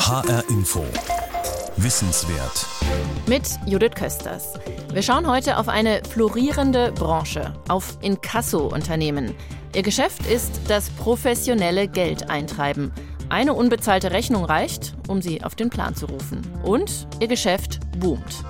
HR 0.00 0.42
Info. 0.48 0.82
Wissenswert. 1.76 2.66
Mit 3.26 3.42
Judith 3.66 3.94
Kösters. 3.94 4.54
Wir 4.92 5.02
schauen 5.02 5.28
heute 5.28 5.58
auf 5.58 5.68
eine 5.68 6.02
florierende 6.02 6.90
Branche, 6.92 7.52
auf 7.68 7.98
Inkasso-Unternehmen. 8.00 9.34
Ihr 9.74 9.82
Geschäft 9.82 10.26
ist 10.26 10.62
das 10.68 10.88
professionelle 10.90 11.86
Geldeintreiben. 11.86 12.92
Eine 13.28 13.52
unbezahlte 13.52 14.10
Rechnung 14.10 14.44
reicht, 14.44 14.94
um 15.06 15.20
sie 15.20 15.44
auf 15.44 15.54
den 15.54 15.68
Plan 15.68 15.94
zu 15.94 16.06
rufen. 16.06 16.40
Und 16.64 17.06
ihr 17.20 17.28
Geschäft 17.28 17.78
boomt. 17.98 18.42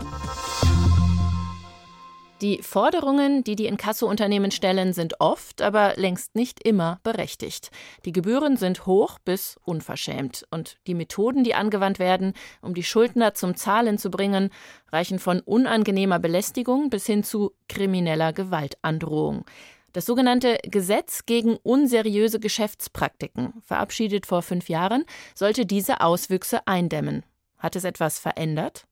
Die 2.41 2.62
Forderungen, 2.62 3.45
die 3.45 3.54
die 3.54 3.66
Inkasso-Unternehmen 3.66 4.50
stellen, 4.50 4.95
sind 4.95 5.20
oft, 5.20 5.61
aber 5.61 5.93
längst 5.96 6.34
nicht 6.34 6.66
immer 6.66 6.98
berechtigt. 7.02 7.70
Die 8.07 8.12
Gebühren 8.12 8.57
sind 8.57 8.86
hoch 8.86 9.18
bis 9.18 9.59
unverschämt. 9.64 10.46
Und 10.50 10.79
die 10.86 10.95
Methoden, 10.95 11.45
die 11.45 11.54
angewandt 11.54 11.98
werden, 11.98 12.32
um 12.62 12.72
die 12.72 12.82
Schuldner 12.82 13.34
zum 13.34 13.57
Zahlen 13.57 13.98
zu 13.98 14.11
bringen, 14.11 14.48
reichen 14.90 15.18
von 15.18 15.40
unangenehmer 15.40 16.18
Belästigung 16.18 16.89
bis 16.89 17.04
hin 17.04 17.25
zu 17.25 17.53
krimineller 17.68 18.32
Gewaltandrohung. 18.32 19.45
Das 19.93 20.07
sogenannte 20.07 20.57
Gesetz 20.62 21.26
gegen 21.26 21.57
unseriöse 21.57 22.40
Geschäftspraktiken, 22.40 23.53
verabschiedet 23.61 24.25
vor 24.25 24.40
fünf 24.40 24.70
Jahren, 24.70 25.04
sollte 25.34 25.67
diese 25.67 26.00
Auswüchse 26.00 26.67
eindämmen. 26.67 27.25
Hat 27.59 27.76
es 27.76 27.84
etwas 27.84 28.18
verändert? 28.18 28.86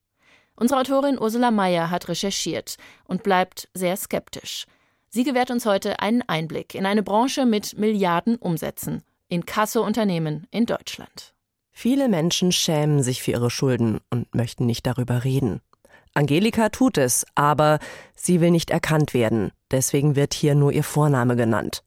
Unsere 0.58 0.80
Autorin 0.80 1.20
Ursula 1.20 1.52
Mayer 1.52 1.88
hat 1.88 2.08
recherchiert 2.08 2.78
und 3.04 3.22
bleibt 3.22 3.68
sehr 3.74 3.96
skeptisch. 3.96 4.66
Sie 5.08 5.22
gewährt 5.22 5.52
uns 5.52 5.64
heute 5.66 6.00
einen 6.00 6.22
Einblick 6.22 6.74
in 6.74 6.84
eine 6.84 7.04
Branche 7.04 7.46
mit 7.46 7.78
Milliarden 7.78 8.34
Umsätzen, 8.36 9.04
in 9.28 9.46
Kasso-Unternehmen 9.46 10.48
in 10.50 10.66
Deutschland. 10.66 11.32
Viele 11.70 12.08
Menschen 12.08 12.50
schämen 12.50 13.04
sich 13.04 13.22
für 13.22 13.30
ihre 13.30 13.50
Schulden 13.50 14.00
und 14.10 14.34
möchten 14.34 14.66
nicht 14.66 14.84
darüber 14.84 15.22
reden. 15.22 15.60
Angelika 16.12 16.70
tut 16.70 16.98
es, 16.98 17.24
aber 17.36 17.78
sie 18.16 18.40
will 18.40 18.50
nicht 18.50 18.70
erkannt 18.70 19.14
werden, 19.14 19.52
deswegen 19.70 20.16
wird 20.16 20.34
hier 20.34 20.56
nur 20.56 20.72
ihr 20.72 20.82
Vorname 20.82 21.36
genannt. 21.36 21.84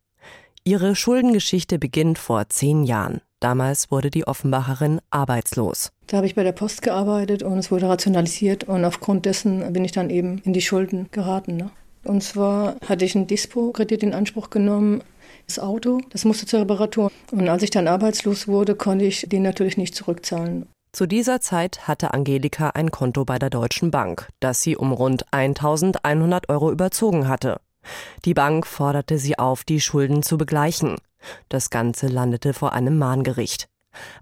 Ihre 0.64 0.96
Schuldengeschichte 0.96 1.78
beginnt 1.78 2.18
vor 2.18 2.48
zehn 2.48 2.84
Jahren. 2.86 3.20
Damals 3.42 3.90
wurde 3.90 4.12
die 4.12 4.28
Offenbacherin 4.28 5.02
arbeitslos. 5.10 5.92
Da 6.06 6.18
habe 6.18 6.28
ich 6.28 6.36
bei 6.36 6.44
der 6.44 6.52
Post 6.52 6.84
gearbeitet 6.84 7.42
und 7.42 7.58
es 7.58 7.72
wurde 7.72 7.90
rationalisiert 7.90 8.66
und 8.66 8.86
aufgrund 8.86 9.26
dessen 9.26 9.74
bin 9.74 9.84
ich 9.84 9.92
dann 9.92 10.12
eben 10.12 10.38
in 10.46 10.54
die 10.54 10.62
Schulden 10.62 11.10
geraten. 11.12 11.58
Ne? 11.58 11.72
Und 12.04 12.24
zwar 12.24 12.76
hatte 12.88 13.04
ich 13.04 13.16
einen 13.16 13.26
Dispo-Kredit 13.26 14.04
in 14.04 14.14
Anspruch 14.14 14.52
genommen. 14.52 15.04
Das 15.48 15.58
Auto, 15.58 16.02
das 16.12 16.24
musste 16.24 16.46
zur 16.46 16.62
Reparatur. 16.62 17.12
Und 17.32 17.50
als 17.50 17.64
ich 17.64 17.72
dann 17.72 17.88
arbeitslos 17.88 18.48
wurde, 18.48 18.76
konnte 18.76 19.06
ich 19.06 19.26
den 19.28 19.42
natürlich 19.42 19.76
nicht 19.76 19.96
zurückzahlen. 19.96 20.68
Zu 20.94 21.08
dieser 21.08 21.42
Zeit 21.42 21.88
hatte 21.88 22.14
Angelika 22.14 22.70
ein 22.72 22.92
Konto 22.92 23.26
bei 23.26 23.40
der 23.40 23.50
Deutschen 23.50 23.90
Bank, 23.90 24.28
das 24.40 24.62
sie 24.62 24.78
um 24.78 24.92
rund 24.92 25.26
1100 25.34 26.48
Euro 26.50 26.72
überzogen 26.72 27.28
hatte. 27.28 27.60
Die 28.26 28.34
Bank 28.34 28.68
forderte 28.68 29.18
sie 29.18 29.38
auf, 29.40 29.64
die 29.64 29.82
Schulden 29.82 30.24
zu 30.24 30.38
begleichen. 30.38 30.98
Das 31.50 31.70
Ganze 31.70 32.08
landete 32.08 32.54
vor 32.54 32.74
einem 32.74 32.98
Mahngericht. 32.98 33.68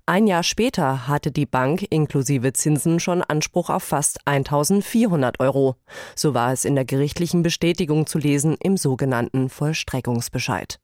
Ein 0.05 0.25
Jahr 0.25 0.43
später 0.43 1.07
hatte 1.07 1.31
die 1.31 1.45
Bank 1.45 1.85
inklusive 1.89 2.53
Zinsen 2.53 2.99
schon 2.99 3.21
Anspruch 3.21 3.69
auf 3.69 3.83
fast 3.83 4.19
1400 4.25 5.39
Euro. 5.39 5.75
So 6.15 6.33
war 6.33 6.51
es 6.51 6.65
in 6.65 6.75
der 6.75 6.85
gerichtlichen 6.85 7.43
Bestätigung 7.43 8.07
zu 8.07 8.17
lesen 8.17 8.55
im 8.61 8.77
sogenannten 8.77 9.49
Vollstreckungsbescheid. 9.49 10.79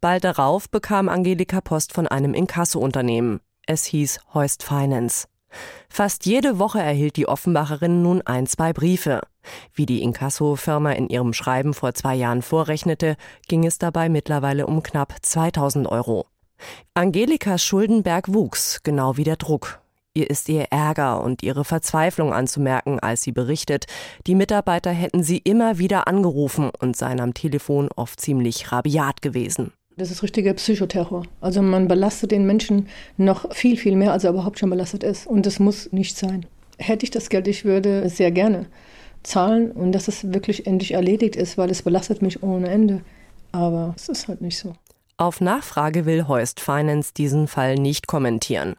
Bald 0.00 0.24
darauf 0.24 0.70
bekam 0.70 1.08
Angelika 1.08 1.60
Post 1.60 1.92
von 1.92 2.06
einem 2.06 2.32
Inkassounternehmen. 2.32 3.40
Es 3.66 3.84
hieß 3.84 4.20
Heust 4.32 4.62
Finance. 4.62 5.26
Fast 5.88 6.26
jede 6.26 6.58
Woche 6.58 6.80
erhielt 6.80 7.16
die 7.16 7.26
Offenbacherin 7.26 8.02
nun 8.02 8.22
ein, 8.22 8.46
zwei 8.46 8.72
Briefe. 8.72 9.22
Wie 9.74 9.86
die 9.86 10.02
Inkasso-Firma 10.02 10.92
in 10.92 11.08
ihrem 11.08 11.32
Schreiben 11.32 11.74
vor 11.74 11.94
zwei 11.94 12.14
Jahren 12.14 12.42
vorrechnete, 12.42 13.16
ging 13.48 13.64
es 13.64 13.78
dabei 13.78 14.08
mittlerweile 14.08 14.66
um 14.66 14.82
knapp 14.82 15.14
2000 15.22 15.86
Euro. 15.86 16.26
Angelikas 16.94 17.64
Schuldenberg 17.64 18.32
wuchs, 18.32 18.80
genau 18.82 19.16
wie 19.16 19.24
der 19.24 19.36
Druck. 19.36 19.80
Ihr 20.14 20.30
ist 20.30 20.48
ihr 20.48 20.66
Ärger 20.70 21.22
und 21.22 21.44
ihre 21.44 21.64
Verzweiflung 21.64 22.32
anzumerken, 22.32 22.98
als 22.98 23.22
sie 23.22 23.30
berichtet, 23.30 23.86
die 24.26 24.34
Mitarbeiter 24.34 24.90
hätten 24.90 25.22
sie 25.22 25.38
immer 25.38 25.78
wieder 25.78 26.08
angerufen 26.08 26.70
und 26.80 26.96
seien 26.96 27.20
am 27.20 27.34
Telefon 27.34 27.88
oft 27.94 28.20
ziemlich 28.20 28.72
rabiat 28.72 29.22
gewesen. 29.22 29.72
Das 29.96 30.10
ist 30.10 30.22
richtiger 30.22 30.54
Psychoterror. 30.54 31.24
Also 31.40 31.62
man 31.62 31.88
belastet 31.88 32.30
den 32.32 32.46
Menschen 32.46 32.88
noch 33.16 33.52
viel, 33.54 33.76
viel 33.76 33.96
mehr, 33.96 34.12
als 34.12 34.24
er 34.24 34.30
überhaupt 34.30 34.58
schon 34.58 34.70
belastet 34.70 35.02
ist. 35.02 35.26
Und 35.26 35.46
das 35.46 35.58
muss 35.58 35.92
nicht 35.92 36.16
sein. 36.16 36.46
Hätte 36.78 37.04
ich 37.04 37.10
das 37.10 37.28
Geld, 37.28 37.48
ich 37.48 37.64
würde 37.64 38.08
sehr 38.08 38.30
gerne 38.30 38.66
zahlen 39.22 39.72
und 39.72 39.92
dass 39.92 40.08
es 40.08 40.32
wirklich 40.32 40.66
endlich 40.66 40.92
erledigt 40.92 41.36
ist, 41.36 41.58
weil 41.58 41.70
es 41.70 41.82
belastet 41.82 42.22
mich 42.22 42.42
ohne 42.42 42.68
Ende. 42.68 43.02
Aber 43.52 43.94
es 43.96 44.08
ist 44.08 44.28
halt 44.28 44.40
nicht 44.40 44.58
so. 44.58 44.74
Auf 45.16 45.40
Nachfrage 45.40 46.06
will 46.06 46.28
Heust 46.28 46.60
Finance 46.60 47.12
diesen 47.16 47.48
Fall 47.48 47.74
nicht 47.74 48.06
kommentieren. 48.06 48.76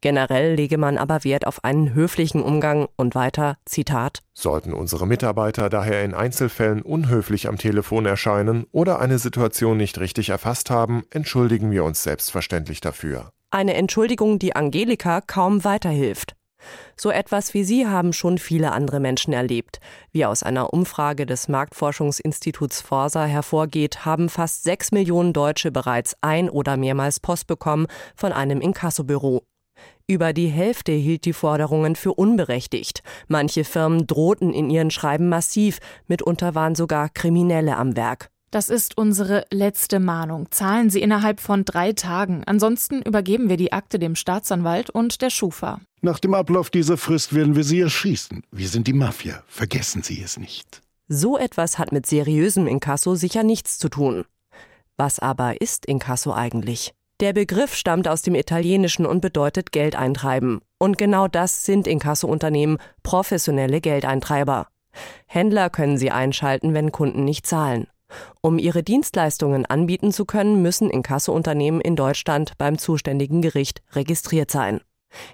Generell 0.00 0.54
lege 0.54 0.78
man 0.78 0.98
aber 0.98 1.24
Wert 1.24 1.46
auf 1.46 1.64
einen 1.64 1.94
höflichen 1.94 2.42
Umgang 2.42 2.88
und 2.96 3.14
weiter, 3.14 3.56
Zitat, 3.64 4.22
Sollten 4.34 4.72
unsere 4.72 5.06
Mitarbeiter 5.06 5.68
daher 5.68 6.04
in 6.04 6.14
Einzelfällen 6.14 6.82
unhöflich 6.82 7.48
am 7.48 7.58
Telefon 7.58 8.06
erscheinen 8.06 8.66
oder 8.72 9.00
eine 9.00 9.18
Situation 9.18 9.76
nicht 9.76 9.98
richtig 10.00 10.30
erfasst 10.30 10.70
haben, 10.70 11.04
entschuldigen 11.10 11.70
wir 11.70 11.84
uns 11.84 12.02
selbstverständlich 12.02 12.80
dafür. 12.80 13.30
Eine 13.50 13.74
Entschuldigung, 13.74 14.38
die 14.38 14.54
Angelika 14.54 15.20
kaum 15.20 15.64
weiterhilft. 15.64 16.34
So 16.96 17.10
etwas 17.10 17.54
wie 17.54 17.64
sie 17.64 17.86
haben 17.86 18.12
schon 18.12 18.38
viele 18.38 18.72
andere 18.72 19.00
Menschen 19.00 19.32
erlebt. 19.32 19.80
Wie 20.12 20.24
aus 20.24 20.42
einer 20.42 20.72
Umfrage 20.72 21.26
des 21.26 21.48
Marktforschungsinstituts 21.48 22.80
Forsa 22.80 23.24
hervorgeht, 23.24 24.04
haben 24.04 24.28
fast 24.28 24.64
sechs 24.64 24.92
Millionen 24.92 25.32
Deutsche 25.32 25.70
bereits 25.70 26.16
ein 26.20 26.50
oder 26.50 26.76
mehrmals 26.76 27.20
Post 27.20 27.46
bekommen 27.46 27.86
von 28.14 28.32
einem 28.32 28.60
Inkassobüro. 28.60 29.44
Über 30.06 30.32
die 30.32 30.48
Hälfte 30.48 30.92
hielt 30.92 31.24
die 31.24 31.32
Forderungen 31.32 31.94
für 31.94 32.12
unberechtigt. 32.12 33.02
Manche 33.28 33.64
Firmen 33.64 34.06
drohten 34.06 34.52
in 34.52 34.68
ihren 34.68 34.90
Schreiben 34.90 35.28
massiv, 35.28 35.78
mitunter 36.08 36.54
waren 36.54 36.74
sogar 36.74 37.08
Kriminelle 37.08 37.76
am 37.76 37.96
Werk. 37.96 38.28
Das 38.50 38.68
ist 38.68 38.98
unsere 38.98 39.44
letzte 39.52 40.00
Mahnung. 40.00 40.50
Zahlen 40.50 40.90
Sie 40.90 41.00
innerhalb 41.00 41.38
von 41.38 41.64
drei 41.64 41.92
Tagen. 41.92 42.42
Ansonsten 42.44 43.00
übergeben 43.02 43.48
wir 43.48 43.56
die 43.56 43.72
Akte 43.72 44.00
dem 44.00 44.16
Staatsanwalt 44.16 44.90
und 44.90 45.22
der 45.22 45.30
Schufa. 45.30 45.80
Nach 46.02 46.18
dem 46.18 46.32
Ablauf 46.32 46.70
dieser 46.70 46.96
Frist 46.96 47.34
werden 47.34 47.56
wir 47.56 47.64
Sie 47.64 47.80
erschießen. 47.80 48.42
Wir 48.50 48.68
sind 48.68 48.86
die 48.86 48.94
Mafia. 48.94 49.42
Vergessen 49.46 50.02
Sie 50.02 50.22
es 50.22 50.38
nicht. 50.38 50.80
So 51.08 51.36
etwas 51.36 51.78
hat 51.78 51.92
mit 51.92 52.06
seriösem 52.06 52.66
Inkasso 52.66 53.16
sicher 53.16 53.42
nichts 53.42 53.78
zu 53.78 53.90
tun. 53.90 54.24
Was 54.96 55.18
aber 55.18 55.60
ist 55.60 55.84
Inkasso 55.84 56.32
eigentlich? 56.32 56.94
Der 57.20 57.34
Begriff 57.34 57.74
stammt 57.74 58.08
aus 58.08 58.22
dem 58.22 58.34
Italienischen 58.34 59.04
und 59.04 59.20
bedeutet 59.20 59.72
Geld 59.72 59.94
eintreiben. 59.94 60.62
Und 60.78 60.96
genau 60.96 61.28
das 61.28 61.66
sind 61.66 61.86
Inkasso-Unternehmen, 61.86 62.78
professionelle 63.02 63.82
Geldeintreiber. 63.82 64.68
Händler 65.26 65.68
können 65.68 65.98
sie 65.98 66.10
einschalten, 66.10 66.72
wenn 66.72 66.92
Kunden 66.92 67.24
nicht 67.24 67.46
zahlen. 67.46 67.88
Um 68.40 68.58
ihre 68.58 68.82
Dienstleistungen 68.82 69.66
anbieten 69.66 70.12
zu 70.12 70.24
können, 70.24 70.62
müssen 70.62 70.88
Inkasso-Unternehmen 70.88 71.82
in 71.82 71.94
Deutschland 71.94 72.56
beim 72.56 72.78
zuständigen 72.78 73.42
Gericht 73.42 73.82
registriert 73.92 74.50
sein. 74.50 74.80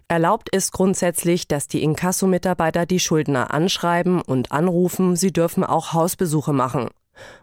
Erlaubt 0.08 0.48
ist 0.54 0.72
grundsätzlich, 0.72 1.48
dass 1.48 1.68
die 1.68 1.82
Inkasso-Mitarbeiter 1.82 2.86
die 2.86 3.00
Schuldner 3.00 3.52
anschreiben 3.52 4.20
und 4.20 4.52
anrufen, 4.52 5.16
sie 5.16 5.32
dürfen 5.32 5.64
auch 5.64 5.92
Hausbesuche 5.92 6.52
machen. 6.52 6.88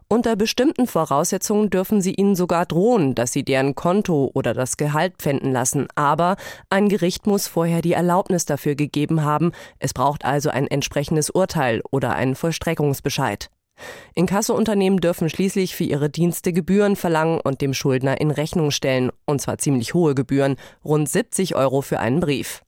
Unter 0.08 0.36
bestimmten 0.36 0.86
Voraussetzungen 0.86 1.72
dürfen 1.72 2.02
sie 2.02 2.14
ihnen 2.14 2.36
sogar 2.36 2.68
drohen, 2.68 3.16
dass 3.16 3.32
sie 3.32 3.44
deren 3.44 3.74
Konto 3.74 4.30
oder 4.34 4.54
das 4.54 4.78
Gehalt 4.78 5.16
pfänden 5.18 5.52
lassen, 5.52 5.88
aber 5.96 6.36
ein 6.70 6.90
Gericht 6.90 7.26
muss 7.26 7.48
vorher 7.48 7.82
die 7.82 7.94
Erlaubnis 7.94 8.46
dafür 8.46 8.76
gegeben 8.76 9.24
haben, 9.24 9.52
es 9.80 9.94
braucht 9.94 10.24
also 10.24 10.50
ein 10.50 10.68
entsprechendes 10.68 11.32
Urteil 11.32 11.82
oder 11.90 12.14
einen 12.14 12.36
Vollstreckungsbescheid. 12.36 13.50
Inkassounternehmen 14.16 15.00
dürfen 15.00 15.30
schließlich 15.30 15.76
für 15.76 15.84
ihre 15.84 16.10
Dienste 16.10 16.54
Gebühren 16.54 16.96
verlangen 16.96 17.40
und 17.44 17.62
dem 17.62 17.74
Schuldner 17.74 18.22
in 18.22 18.32
Rechnung 18.32 18.72
stellen, 18.72 19.12
und 19.26 19.42
zwar 19.42 19.58
ziemlich 19.58 19.94
hohe 19.94 20.16
Gebühren, 20.16 20.58
rund 20.86 21.10
70 21.10 21.56
Euro 21.56 21.82
für 21.82 22.00
einen 22.00 22.20
Brief. 22.20 22.62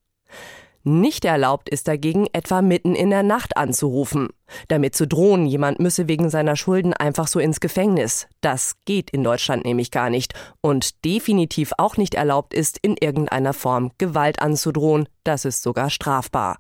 Nicht 0.87 1.25
erlaubt 1.25 1.67
ist 1.67 1.87
dagegen, 1.87 2.27
etwa 2.31 2.61
mitten 2.61 2.93
in 2.93 3.09
der 3.09 3.23
Nacht 3.23 3.57
anzurufen. 3.57 4.29
Damit 4.67 4.95
zu 4.95 5.07
drohen, 5.07 5.47
jemand 5.47 5.79
müsse 5.79 6.07
wegen 6.07 6.29
seiner 6.29 6.55
Schulden 6.55 6.93
einfach 6.93 7.25
so 7.25 7.39
ins 7.39 7.59
Gefängnis. 7.59 8.27
Das 8.41 8.75
geht 8.85 9.09
in 9.09 9.23
Deutschland 9.23 9.65
nämlich 9.65 9.89
gar 9.89 10.11
nicht. 10.11 10.35
Und 10.61 11.03
definitiv 11.03 11.73
auch 11.79 11.97
nicht 11.97 12.13
erlaubt 12.13 12.53
ist, 12.53 12.77
in 12.83 12.97
irgendeiner 12.97 13.53
Form 13.53 13.93
Gewalt 13.97 14.43
anzudrohen. 14.43 15.09
Das 15.23 15.43
ist 15.43 15.63
sogar 15.63 15.89
strafbar. 15.89 16.57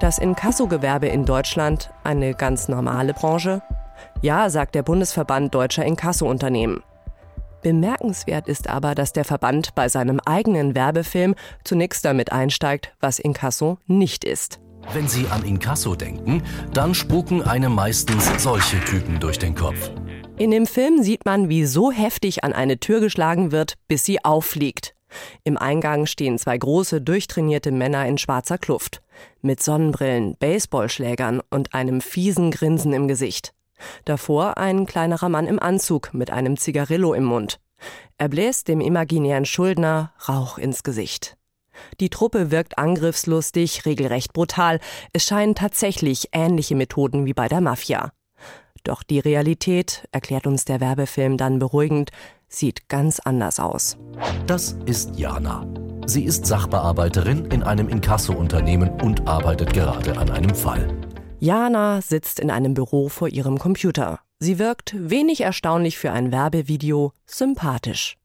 Das 0.00 0.18
Inkassogewerbe 0.18 1.08
in 1.08 1.24
Deutschland 1.24 1.90
eine 2.04 2.32
ganz 2.32 2.68
normale 2.68 3.14
Branche? 3.14 3.62
Ja, 4.22 4.48
sagt 4.48 4.76
der 4.76 4.84
Bundesverband 4.84 5.52
deutscher 5.52 5.84
Inkassounternehmen. 5.84 6.84
Bemerkenswert 7.62 8.46
ist 8.46 8.70
aber, 8.70 8.94
dass 8.94 9.12
der 9.12 9.24
Verband 9.24 9.74
bei 9.74 9.88
seinem 9.88 10.20
eigenen 10.20 10.76
Werbefilm 10.76 11.34
zunächst 11.64 12.04
damit 12.04 12.30
einsteigt, 12.30 12.92
was 13.00 13.18
Inkasso 13.18 13.78
nicht 13.88 14.24
ist. 14.24 14.60
Wenn 14.92 15.08
Sie 15.08 15.26
an 15.26 15.44
Inkasso 15.44 15.96
denken, 15.96 16.44
dann 16.72 16.94
spuken 16.94 17.42
einem 17.42 17.74
meistens 17.74 18.30
solche 18.40 18.78
Typen 18.84 19.18
durch 19.18 19.40
den 19.40 19.56
Kopf. 19.56 19.90
In 20.38 20.52
dem 20.52 20.66
Film 20.66 21.02
sieht 21.02 21.24
man, 21.24 21.48
wie 21.48 21.64
so 21.64 21.90
heftig 21.90 22.44
an 22.44 22.52
eine 22.52 22.78
Tür 22.78 23.00
geschlagen 23.00 23.50
wird, 23.50 23.74
bis 23.88 24.04
sie 24.04 24.24
auffliegt. 24.24 24.94
Im 25.42 25.58
Eingang 25.58 26.06
stehen 26.06 26.38
zwei 26.38 26.56
große, 26.56 27.00
durchtrainierte 27.00 27.72
Männer 27.72 28.06
in 28.06 28.18
schwarzer 28.18 28.58
Kluft. 28.58 29.02
Mit 29.40 29.62
Sonnenbrillen, 29.62 30.36
Baseballschlägern 30.38 31.40
und 31.50 31.74
einem 31.74 32.00
fiesen 32.00 32.50
Grinsen 32.50 32.92
im 32.92 33.08
Gesicht. 33.08 33.54
Davor 34.04 34.58
ein 34.58 34.86
kleinerer 34.86 35.28
Mann 35.28 35.46
im 35.46 35.60
Anzug 35.60 36.12
mit 36.12 36.30
einem 36.30 36.56
Zigarillo 36.56 37.14
im 37.14 37.24
Mund. 37.24 37.60
Er 38.16 38.28
bläst 38.28 38.68
dem 38.68 38.80
imaginären 38.80 39.44
Schuldner 39.44 40.12
Rauch 40.28 40.58
ins 40.58 40.82
Gesicht. 40.82 41.36
Die 42.00 42.10
Truppe 42.10 42.50
wirkt 42.50 42.78
angriffslustig, 42.78 43.86
regelrecht 43.86 44.32
brutal. 44.32 44.80
Es 45.12 45.24
scheinen 45.24 45.54
tatsächlich 45.54 46.30
ähnliche 46.32 46.74
Methoden 46.74 47.24
wie 47.24 47.34
bei 47.34 47.46
der 47.46 47.60
Mafia. 47.60 48.10
Doch 48.84 49.02
die 49.02 49.20
Realität, 49.20 50.08
erklärt 50.12 50.46
uns 50.46 50.64
der 50.64 50.80
Werbefilm 50.80 51.36
dann 51.36 51.58
beruhigend, 51.58 52.10
sieht 52.48 52.88
ganz 52.88 53.20
anders 53.20 53.60
aus. 53.60 53.98
Das 54.46 54.76
ist 54.86 55.18
Jana. 55.18 55.66
Sie 56.08 56.24
ist 56.24 56.46
Sachbearbeiterin 56.46 57.44
in 57.50 57.62
einem 57.62 57.90
Inkasso-Unternehmen 57.90 58.98
und 59.02 59.28
arbeitet 59.28 59.74
gerade 59.74 60.16
an 60.16 60.30
einem 60.30 60.54
Fall. 60.54 60.88
Jana 61.38 62.00
sitzt 62.00 62.40
in 62.40 62.50
einem 62.50 62.72
Büro 62.72 63.10
vor 63.10 63.28
ihrem 63.28 63.58
Computer. 63.58 64.18
Sie 64.38 64.58
wirkt 64.58 64.94
wenig 64.96 65.42
erstaunlich 65.42 65.98
für 65.98 66.10
ein 66.10 66.32
Werbevideo 66.32 67.12
sympathisch. 67.26 68.16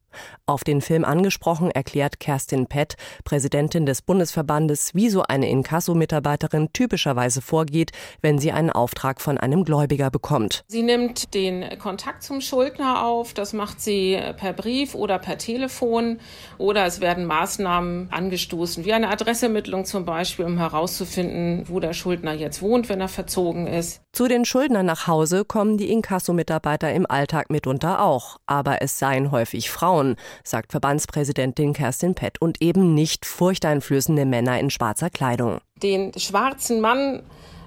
Auf 0.46 0.64
den 0.64 0.82
Film 0.82 1.06
angesprochen 1.06 1.72
erklärt 1.72 2.20
Kerstin 2.20 2.68
Pett, 2.68 2.96
Präsidentin 3.24 3.86
des 3.86 4.02
Bundesverbandes, 4.02 4.92
wie 4.94 5.10
so 5.10 5.24
eine 5.24 5.50
Inkasso-Mitarbeiterin 5.50 6.74
typischerweise 6.74 7.42
vorgeht, 7.42 7.92
wenn 8.22 8.40
sie 8.40 8.52
einen 8.52 8.70
Auftrag 8.70 9.22
von 9.22 9.38
einem 9.38 9.64
Gläubiger 9.64 10.12
bekommt. 10.12 10.64
Sie 10.68 10.84
nimmt 10.84 11.34
den 11.34 11.78
Kontakt 11.80 12.24
zum 12.24 12.42
Schuldner 12.42 13.06
auf, 13.06 13.34
das 13.34 13.54
macht 13.54 13.82
sie 13.82 14.20
per 14.38 14.54
Brief 14.54 14.96
oder 14.96 15.20
per 15.20 15.38
Telefon 15.38 16.20
oder 16.58 16.86
es 16.86 17.02
werden 17.02 17.26
Maßnahmen 17.26 18.12
angestoßen, 18.12 18.86
wie 18.86 18.94
eine 18.94 19.10
Adressermittlung 19.10 19.86
zum 19.86 20.06
Beispiel, 20.06 20.46
um 20.46 20.58
herauszufinden, 20.58 21.64
wo 21.68 21.80
der 21.80 21.94
Schuldner 21.94 22.34
jetzt 22.34 22.62
wohnt, 22.62 22.90
wenn 22.90 23.02
er 23.02 23.08
verzogen 23.08 23.68
ist. 23.68 24.02
Zu 24.12 24.28
den 24.28 24.46
Schuldnern 24.46 24.86
nach 24.86 25.08
Hause 25.08 25.44
kommen 25.44 25.78
die 25.78 25.92
Inkasso-Mitarbeiter 25.92 26.94
im 26.94 27.10
Alltag 27.10 27.50
mitunter 27.50 28.04
auch, 28.04 28.38
aber 28.46 28.82
es 28.82 29.00
seien 29.00 29.32
häufig 29.32 29.72
Frauen, 29.72 30.03
sagt 30.44 30.72
Verbandspräsidentin 30.72 31.74
Kerstin 31.74 32.16
Pett, 32.16 32.42
und 32.42 32.62
eben 32.62 32.94
nicht 32.94 33.26
furchteinflößende 33.26 34.26
Männer 34.26 34.60
in 34.60 34.70
schwarzer 34.70 35.10
Kleidung. 35.10 35.60
Den 35.82 36.12
schwarzen 36.18 36.82
Mann 36.82 37.24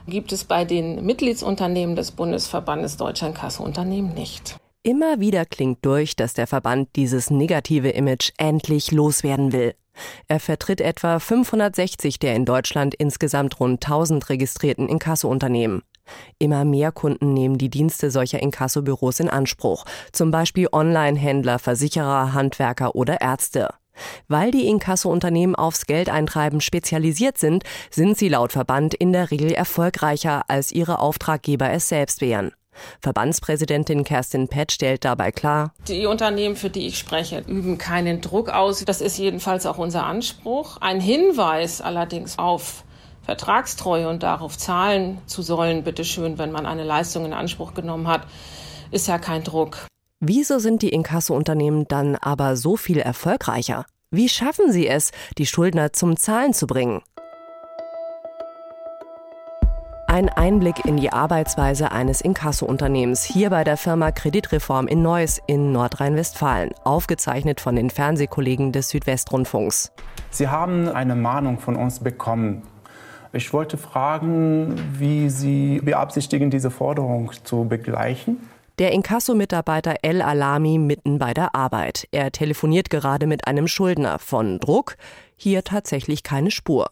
gibt 0.06 0.32
es 0.32 0.44
bei 0.44 0.64
den 0.64 1.04
Mitgliedsunternehmen 1.04 1.96
des 1.96 2.12
Bundesverbandes 2.12 2.96
Deutscher 2.96 3.28
Inkassounternehmen 3.28 4.14
nicht. 4.14 4.56
Immer 4.82 5.18
wieder 5.18 5.44
klingt 5.44 5.84
durch, 5.84 6.14
dass 6.14 6.34
der 6.34 6.46
Verband 6.46 6.90
dieses 6.94 7.30
negative 7.30 7.90
Image 7.90 8.30
endlich 8.38 8.92
loswerden 8.92 9.52
will. 9.52 9.74
Er 10.28 10.40
vertritt 10.40 10.80
etwa 10.80 11.18
560 11.18 12.18
der 12.18 12.36
in 12.36 12.44
Deutschland 12.44 12.94
insgesamt 12.94 13.58
rund 13.58 13.84
1000 13.84 14.28
registrierten 14.28 14.88
Inkassounternehmen. 14.88 15.82
Immer 16.38 16.64
mehr 16.64 16.92
Kunden 16.92 17.32
nehmen 17.32 17.58
die 17.58 17.70
Dienste 17.70 18.10
solcher 18.10 18.40
Inkassobüros 18.40 19.20
in 19.20 19.28
Anspruch, 19.28 19.84
zum 20.12 20.30
Beispiel 20.30 20.68
Online-Händler, 20.72 21.58
Versicherer, 21.58 22.32
Handwerker 22.32 22.94
oder 22.94 23.20
Ärzte. 23.20 23.68
Weil 24.28 24.50
die 24.50 24.66
Inkassounternehmen 24.66 25.56
aufs 25.56 25.86
Geldeintreiben 25.86 26.60
spezialisiert 26.60 27.38
sind, 27.38 27.64
sind 27.90 28.18
sie 28.18 28.28
laut 28.28 28.52
Verband 28.52 28.94
in 28.94 29.12
der 29.12 29.30
Regel 29.30 29.52
erfolgreicher, 29.52 30.42
als 30.48 30.72
ihre 30.72 30.98
Auftraggeber 30.98 31.70
es 31.70 31.88
selbst 31.88 32.20
wären. 32.20 32.52
Verbandspräsidentin 33.00 34.04
Kerstin 34.04 34.48
Pett 34.48 34.70
stellt 34.70 35.04
dabei 35.04 35.32
klar, 35.32 35.72
die 35.88 36.04
Unternehmen, 36.04 36.56
für 36.56 36.68
die 36.68 36.86
ich 36.86 36.98
spreche, 36.98 37.42
üben 37.46 37.78
keinen 37.78 38.20
Druck 38.20 38.50
aus. 38.50 38.84
Das 38.84 39.00
ist 39.00 39.16
jedenfalls 39.16 39.64
auch 39.64 39.78
unser 39.78 40.04
Anspruch. 40.04 40.76
Ein 40.80 41.00
Hinweis 41.00 41.80
allerdings 41.80 42.38
auf 42.38 42.84
Vertragstreue 43.26 44.08
und 44.08 44.22
darauf 44.22 44.56
zahlen 44.56 45.18
zu 45.26 45.42
sollen, 45.42 45.82
bitteschön, 45.82 46.38
wenn 46.38 46.52
man 46.52 46.64
eine 46.64 46.84
Leistung 46.84 47.26
in 47.26 47.32
Anspruch 47.32 47.74
genommen 47.74 48.06
hat, 48.06 48.22
ist 48.92 49.08
ja 49.08 49.18
kein 49.18 49.42
Druck. 49.42 49.78
Wieso 50.20 50.60
sind 50.60 50.80
die 50.80 50.90
Inkasso-Unternehmen 50.90 51.86
dann 51.88 52.14
aber 52.14 52.56
so 52.56 52.76
viel 52.76 52.98
erfolgreicher? 52.98 53.84
Wie 54.12 54.28
schaffen 54.28 54.70
sie 54.70 54.86
es, 54.86 55.10
die 55.38 55.46
Schuldner 55.46 55.92
zum 55.92 56.16
Zahlen 56.16 56.54
zu 56.54 56.68
bringen? 56.68 57.02
Ein 60.06 60.28
Einblick 60.28 60.84
in 60.84 60.96
die 60.96 61.12
Arbeitsweise 61.12 61.90
eines 61.90 62.20
Inkasso-Unternehmens 62.20 63.24
hier 63.24 63.50
bei 63.50 63.64
der 63.64 63.76
Firma 63.76 64.12
Kreditreform 64.12 64.86
in 64.86 65.02
Neuss 65.02 65.40
in 65.48 65.72
Nordrhein-Westfalen, 65.72 66.70
aufgezeichnet 66.84 67.60
von 67.60 67.74
den 67.74 67.90
Fernsehkollegen 67.90 68.70
des 68.70 68.88
Südwestrundfunks. 68.90 69.90
Sie 70.30 70.46
haben 70.46 70.88
eine 70.88 71.16
Mahnung 71.16 71.58
von 71.58 71.74
uns 71.74 71.98
bekommen. 71.98 72.62
Ich 73.32 73.52
wollte 73.52 73.76
fragen, 73.76 74.74
wie 74.98 75.28
Sie 75.28 75.80
beabsichtigen, 75.82 76.50
diese 76.50 76.70
Forderung 76.70 77.32
zu 77.44 77.64
begleichen. 77.64 78.38
Der 78.78 78.92
Inkasso-Mitarbeiter 78.92 79.94
El 80.02 80.20
Alami 80.20 80.76
mitten 80.76 81.18
bei 81.18 81.32
der 81.32 81.54
Arbeit. 81.54 82.06
Er 82.10 82.30
telefoniert 82.30 82.90
gerade 82.90 83.26
mit 83.26 83.46
einem 83.46 83.68
Schuldner. 83.68 84.18
Von 84.18 84.60
Druck 84.60 84.96
hier 85.34 85.64
tatsächlich 85.64 86.22
keine 86.22 86.50
Spur. 86.50 86.88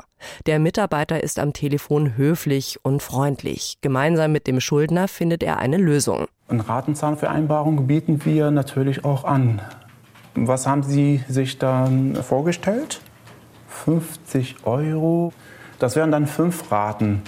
Der 0.46 0.58
Mitarbeiter 0.58 1.22
ist 1.22 1.38
am 1.38 1.52
Telefon 1.52 2.16
höflich 2.16 2.78
und 2.82 3.02
freundlich. 3.02 3.76
Gemeinsam 3.82 4.32
mit 4.32 4.46
dem 4.46 4.60
Schuldner 4.60 5.08
findet 5.08 5.42
er 5.42 5.58
eine 5.58 5.76
Lösung. 5.76 6.26
Eine 6.48 6.66
Ratenzahlvereinbarung 6.66 7.86
bieten 7.86 8.24
wir 8.24 8.50
natürlich 8.50 9.04
auch 9.04 9.24
an. 9.24 9.60
Was 10.34 10.66
haben 10.66 10.82
Sie 10.82 11.22
sich 11.28 11.58
dann 11.58 12.16
vorgestellt? 12.16 13.02
50 13.68 14.56
Euro. 14.64 15.32
Das 15.84 15.96
wären 15.96 16.10
dann 16.10 16.26
fünf 16.26 16.72
Raten. 16.72 17.20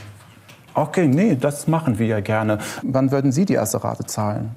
Okay, 0.73 1.09
nee, 1.09 1.37
das 1.37 1.67
machen 1.67 1.99
wir 1.99 2.07
ja 2.07 2.21
gerne. 2.21 2.57
Wann 2.83 3.11
würden 3.11 3.31
Sie 3.31 3.45
die 3.45 3.53
erste 3.53 3.85
Rate 3.85 4.07
zahlen? 4.07 4.57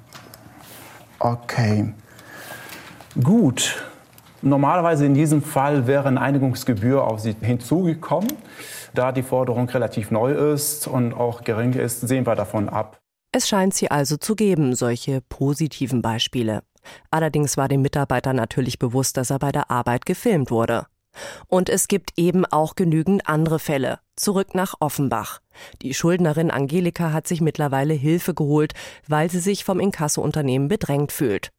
Okay. 1.18 1.92
Gut. 3.22 3.84
Normalerweise 4.40 5.04
in 5.04 5.12
diesem 5.12 5.42
Fall 5.42 5.86
wäre 5.86 6.08
eine 6.08 6.18
Einigungsgebühr 6.18 7.04
auf 7.04 7.20
Sie 7.20 7.36
hinzugekommen. 7.42 8.32
Da 8.94 9.12
die 9.12 9.22
Forderung 9.22 9.68
relativ 9.68 10.10
neu 10.10 10.32
ist 10.32 10.86
und 10.86 11.12
auch 11.12 11.44
gering 11.44 11.74
ist, 11.74 12.00
sehen 12.00 12.24
wir 12.24 12.36
davon 12.36 12.70
ab. 12.70 12.96
Es 13.32 13.50
scheint 13.50 13.74
sie 13.74 13.90
also 13.90 14.16
zu 14.16 14.34
geben, 14.34 14.74
solche 14.74 15.20
positiven 15.20 16.00
Beispiele. 16.00 16.62
Allerdings 17.10 17.58
war 17.58 17.68
dem 17.68 17.82
Mitarbeiter 17.82 18.32
natürlich 18.32 18.78
bewusst, 18.78 19.18
dass 19.18 19.28
er 19.28 19.40
bei 19.40 19.52
der 19.52 19.70
Arbeit 19.70 20.06
gefilmt 20.06 20.50
wurde. 20.50 20.86
Und 21.48 21.68
es 21.68 21.88
gibt 21.88 22.12
eben 22.16 22.44
auch 22.44 22.74
genügend 22.74 23.26
andere 23.28 23.58
Fälle. 23.58 24.00
Zurück 24.16 24.54
nach 24.54 24.74
Offenbach. 24.80 25.40
Die 25.82 25.94
Schuldnerin 25.94 26.50
Angelika 26.50 27.12
hat 27.12 27.26
sich 27.26 27.40
mittlerweile 27.40 27.94
Hilfe 27.94 28.34
geholt, 28.34 28.74
weil 29.08 29.30
sie 29.30 29.40
sich 29.40 29.64
vom 29.64 29.80
Inkasso-Unternehmen 29.80 30.68
bedrängt 30.68 31.12
fühlt. 31.12 31.50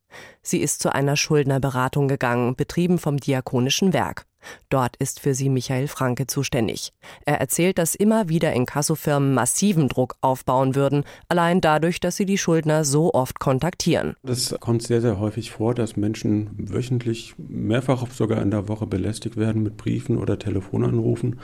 Sie 0.42 0.62
ist 0.62 0.82
zu 0.82 0.94
einer 0.94 1.16
Schuldnerberatung 1.16 2.08
gegangen, 2.08 2.56
betrieben 2.56 2.98
vom 2.98 3.18
Diakonischen 3.18 3.94
Werk. 3.94 4.26
Dort 4.70 4.96
ist 4.98 5.20
für 5.20 5.34
sie 5.34 5.50
Michael 5.50 5.88
Franke 5.88 6.28
zuständig. 6.28 6.94
Er 7.26 7.40
erzählt, 7.40 7.78
dass 7.78 7.96
immer 7.96 8.30
wieder 8.30 8.54
Inkassofirmen 8.54 9.34
massiven 9.34 9.88
Druck 9.88 10.16
aufbauen 10.22 10.76
würden, 10.76 11.04
allein 11.28 11.62
dadurch, 11.62 12.00
dass 12.00 12.16
sie 12.16 12.26
die 12.26 12.38
Schuldner 12.38 12.84
so 12.84 13.14
oft 13.14 13.40
kontaktieren. 13.40 14.16
Das 14.24 14.56
kommt 14.60 14.84
sehr, 14.84 15.02
sehr 15.02 15.20
häufig 15.20 15.52
vor, 15.52 15.76
dass 15.76 15.98
Menschen 15.98 16.52
wöchentlich, 16.58 17.36
mehrfach 17.38 18.08
sogar 18.12 18.42
in 18.42 18.52
der 18.52 18.68
Woche 18.68 18.88
belästigt 18.88 19.38
werden 19.38 19.64
mit 19.64 19.78
Briefen 19.78 20.18
oder 20.18 20.40
Telefonanrufen, 20.40 21.40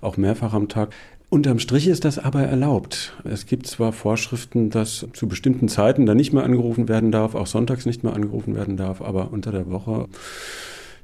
auch 0.00 0.16
mehrfach 0.16 0.52
am 0.52 0.68
Tag. 0.68 0.92
Unterm 1.32 1.58
Strich 1.60 1.86
ist 1.86 2.04
das 2.04 2.18
aber 2.18 2.42
erlaubt. 2.42 3.14
Es 3.24 3.46
gibt 3.46 3.66
zwar 3.66 3.92
Vorschriften, 3.92 4.68
dass 4.68 5.06
zu 5.14 5.26
bestimmten 5.28 5.66
Zeiten 5.66 6.04
da 6.04 6.14
nicht 6.14 6.34
mehr 6.34 6.44
angerufen 6.44 6.90
werden 6.90 7.10
darf, 7.10 7.34
auch 7.34 7.46
sonntags 7.46 7.86
nicht 7.86 8.04
mehr 8.04 8.12
angerufen 8.12 8.54
werden 8.54 8.76
darf, 8.76 9.00
aber 9.00 9.32
unter 9.32 9.50
der 9.50 9.70
Woche 9.70 10.08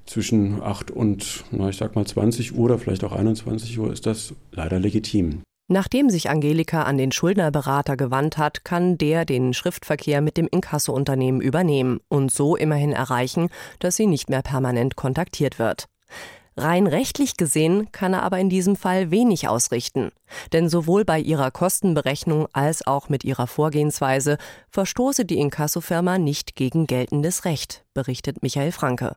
zwischen 0.04 0.60
8 0.60 0.90
und, 0.90 1.44
na, 1.50 1.70
ich 1.70 1.78
sag 1.78 1.96
mal 1.96 2.06
20 2.06 2.54
Uhr 2.54 2.66
oder 2.66 2.78
vielleicht 2.78 3.04
auch 3.04 3.12
21 3.12 3.78
Uhr 3.78 3.90
ist 3.90 4.04
das 4.04 4.34
leider 4.52 4.78
legitim. 4.78 5.40
Nachdem 5.66 6.10
sich 6.10 6.28
Angelika 6.28 6.82
an 6.82 6.98
den 6.98 7.10
Schuldnerberater 7.10 7.96
gewandt 7.96 8.36
hat, 8.36 8.66
kann 8.66 8.98
der 8.98 9.24
den 9.24 9.54
Schriftverkehr 9.54 10.20
mit 10.20 10.36
dem 10.36 10.46
Inkassounternehmen 10.46 11.40
übernehmen 11.40 12.00
und 12.08 12.30
so 12.30 12.54
immerhin 12.54 12.92
erreichen, 12.92 13.48
dass 13.78 13.96
sie 13.96 14.06
nicht 14.06 14.28
mehr 14.28 14.42
permanent 14.42 14.94
kontaktiert 14.94 15.58
wird. 15.58 15.88
Rein 16.58 16.86
rechtlich 16.86 17.36
gesehen 17.36 17.90
kann 17.92 18.12
er 18.12 18.22
aber 18.22 18.38
in 18.38 18.50
diesem 18.50 18.76
Fall 18.76 19.10
wenig 19.10 19.48
ausrichten. 19.48 20.10
Denn 20.52 20.68
sowohl 20.68 21.04
bei 21.04 21.20
ihrer 21.20 21.50
Kostenberechnung 21.50 22.48
als 22.52 22.86
auch 22.86 23.08
mit 23.08 23.24
ihrer 23.24 23.46
Vorgehensweise 23.46 24.38
verstoße 24.70 25.24
die 25.24 25.38
Inkassofirma 25.38 26.18
nicht 26.18 26.56
gegen 26.56 26.86
geltendes 26.86 27.44
Recht, 27.44 27.84
berichtet 27.94 28.42
Michael 28.42 28.72
Franke. 28.72 29.14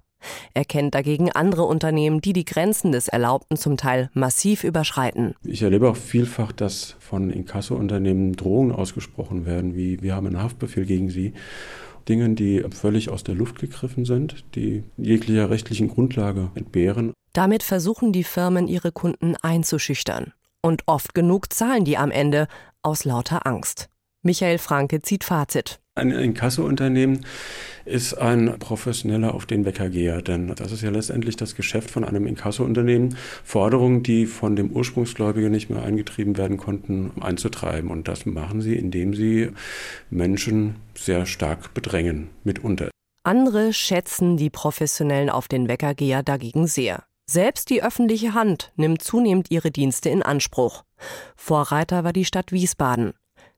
Er 0.53 0.65
kennt 0.65 0.93
dagegen 0.93 1.31
andere 1.31 1.63
Unternehmen, 1.63 2.21
die 2.21 2.33
die 2.33 2.45
Grenzen 2.45 2.91
des 2.91 3.07
Erlaubten 3.07 3.57
zum 3.57 3.77
Teil 3.77 4.09
massiv 4.13 4.63
überschreiten. 4.63 5.33
Ich 5.43 5.63
erlebe 5.63 5.89
auch 5.89 5.97
vielfach, 5.97 6.51
dass 6.51 6.95
von 6.99 7.31
Inkasso-Unternehmen 7.31 8.33
Drohungen 8.33 8.71
ausgesprochen 8.71 9.45
werden, 9.45 9.75
wie 9.75 10.01
wir 10.01 10.15
haben 10.15 10.27
einen 10.27 10.41
Haftbefehl 10.41 10.85
gegen 10.85 11.09
sie. 11.09 11.33
Dingen, 12.07 12.35
die 12.35 12.63
völlig 12.71 13.09
aus 13.09 13.23
der 13.23 13.35
Luft 13.35 13.59
gegriffen 13.59 14.05
sind, 14.05 14.43
die 14.55 14.83
jeglicher 14.97 15.49
rechtlichen 15.49 15.89
Grundlage 15.89 16.51
entbehren. 16.55 17.13
Damit 17.33 17.63
versuchen 17.63 18.11
die 18.11 18.23
Firmen 18.23 18.67
ihre 18.67 18.91
Kunden 18.91 19.35
einzuschüchtern. 19.41 20.33
Und 20.61 20.83
oft 20.85 21.13
genug 21.13 21.51
zahlen 21.51 21.85
die 21.85 21.97
am 21.97 22.11
Ende 22.11 22.47
aus 22.83 23.03
lauter 23.05 23.45
Angst. 23.47 23.89
Michael 24.21 24.59
Franke 24.59 25.01
zieht 25.01 25.23
Fazit. 25.23 25.80
Ein 25.93 26.11
Inkasso-Unternehmen 26.11 27.25
ist 27.83 28.13
ein 28.13 28.57
professioneller 28.59 29.33
auf 29.33 29.45
den 29.45 29.65
Wecker 29.65 29.89
geher, 29.89 30.21
denn 30.21 30.47
das 30.55 30.71
ist 30.71 30.83
ja 30.83 30.89
letztendlich 30.89 31.35
das 31.35 31.55
Geschäft 31.55 31.91
von 31.91 32.05
einem 32.05 32.27
Inkasso-Unternehmen, 32.27 33.17
Forderungen, 33.43 34.01
die 34.01 34.25
von 34.25 34.55
dem 34.55 34.71
Ursprungsgläubiger 34.71 35.49
nicht 35.49 35.69
mehr 35.69 35.83
eingetrieben 35.83 36.37
werden 36.37 36.55
konnten, 36.55 37.11
einzutreiben. 37.19 37.91
Und 37.91 38.07
das 38.07 38.25
machen 38.25 38.61
sie, 38.61 38.75
indem 38.75 39.13
sie 39.13 39.49
Menschen 40.09 40.75
sehr 40.95 41.25
stark 41.25 41.73
bedrängen, 41.73 42.29
mitunter. 42.45 42.89
Andere 43.23 43.73
schätzen 43.73 44.37
die 44.37 44.49
Professionellen 44.49 45.29
auf 45.29 45.49
den 45.49 45.67
Weckergeher 45.67 46.23
dagegen 46.23 46.67
sehr. 46.67 47.03
Selbst 47.29 47.69
die 47.69 47.83
öffentliche 47.83 48.33
Hand 48.33 48.71
nimmt 48.77 49.01
zunehmend 49.01 49.51
ihre 49.51 49.71
Dienste 49.71 50.07
in 50.09 50.23
Anspruch. 50.23 50.83
Vorreiter 51.35 52.05
war 52.05 52.13
die 52.13 52.25
Stadt 52.25 52.53
Wiesbaden. 52.53 53.13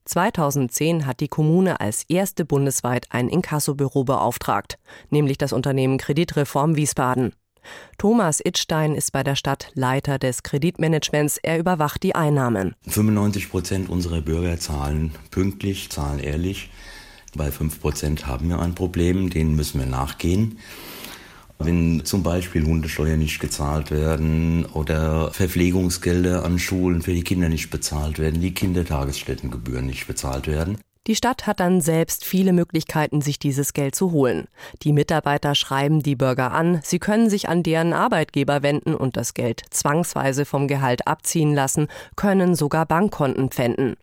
2010 0.05 1.05
hat 1.05 1.19
die 1.19 1.27
Kommune 1.27 1.79
als 1.79 2.03
erste 2.07 2.45
bundesweit 2.45 3.07
ein 3.09 3.29
Inkassobüro 3.29 4.03
beauftragt, 4.03 4.77
nämlich 5.09 5.37
das 5.37 5.53
Unternehmen 5.53 5.97
Kreditreform 5.97 6.75
Wiesbaden. 6.75 7.33
Thomas 7.97 8.41
Ittstein 8.43 8.95
ist 8.95 9.11
bei 9.11 9.23
der 9.23 9.35
Stadt 9.35 9.71
Leiter 9.73 10.19
des 10.19 10.43
Kreditmanagements. 10.43 11.37
Er 11.37 11.59
überwacht 11.59 12.03
die 12.03 12.15
Einnahmen. 12.15 12.75
95 12.87 13.49
Prozent 13.49 13.89
unserer 13.89 14.21
Bürger 14.21 14.59
zahlen 14.59 15.15
pünktlich, 15.31 15.89
zahlen 15.89 16.19
ehrlich. 16.19 16.69
Bei 17.35 17.51
5 17.51 17.81
Prozent 17.81 18.27
haben 18.27 18.49
wir 18.49 18.59
ein 18.59 18.75
Problem, 18.75 19.29
denen 19.29 19.55
müssen 19.55 19.79
wir 19.79 19.87
nachgehen. 19.87 20.59
Wenn 21.65 22.05
zum 22.05 22.23
Beispiel 22.23 22.65
Hundesteuer 22.65 23.17
nicht 23.17 23.39
gezahlt 23.39 23.91
werden 23.91 24.65
oder 24.65 25.31
Verpflegungsgelder 25.31 26.43
an 26.43 26.59
Schulen 26.59 27.01
für 27.01 27.13
die 27.13 27.23
Kinder 27.23 27.49
nicht 27.49 27.69
bezahlt 27.69 28.19
werden, 28.19 28.41
die 28.41 28.53
Kindertagesstättengebühren 28.53 29.85
nicht 29.85 30.07
bezahlt 30.07 30.47
werden. 30.47 30.77
Die 31.05 31.15
Stadt 31.15 31.47
hat 31.47 31.59
dann 31.59 31.81
selbst 31.81 32.23
viele 32.23 32.53
Möglichkeiten, 32.53 33.19
sich 33.19 33.37
dieses 33.37 33.73
Geld 33.73 33.93
zu 33.93 34.13
holen. 34.13 34.47
Die 34.83 34.93
Mitarbeiter 34.93 35.53
schreiben 35.53 36.01
die 36.01 36.15
Bürger 36.15 36.53
an, 36.53 36.79
sie 36.81 36.97
können 36.99 37.29
sich 37.29 37.49
an 37.49 37.61
deren 37.61 37.91
Arbeitgeber 37.91 38.63
wenden 38.63 38.95
und 38.95 39.17
das 39.17 39.33
Geld 39.33 39.63
zwangsweise 39.69 40.45
vom 40.45 40.69
Gehalt 40.69 41.05
abziehen 41.05 41.53
lassen, 41.53 41.87
können 42.15 42.55
sogar 42.55 42.85
Bankkonten 42.85 43.49
pfänden. 43.49 43.97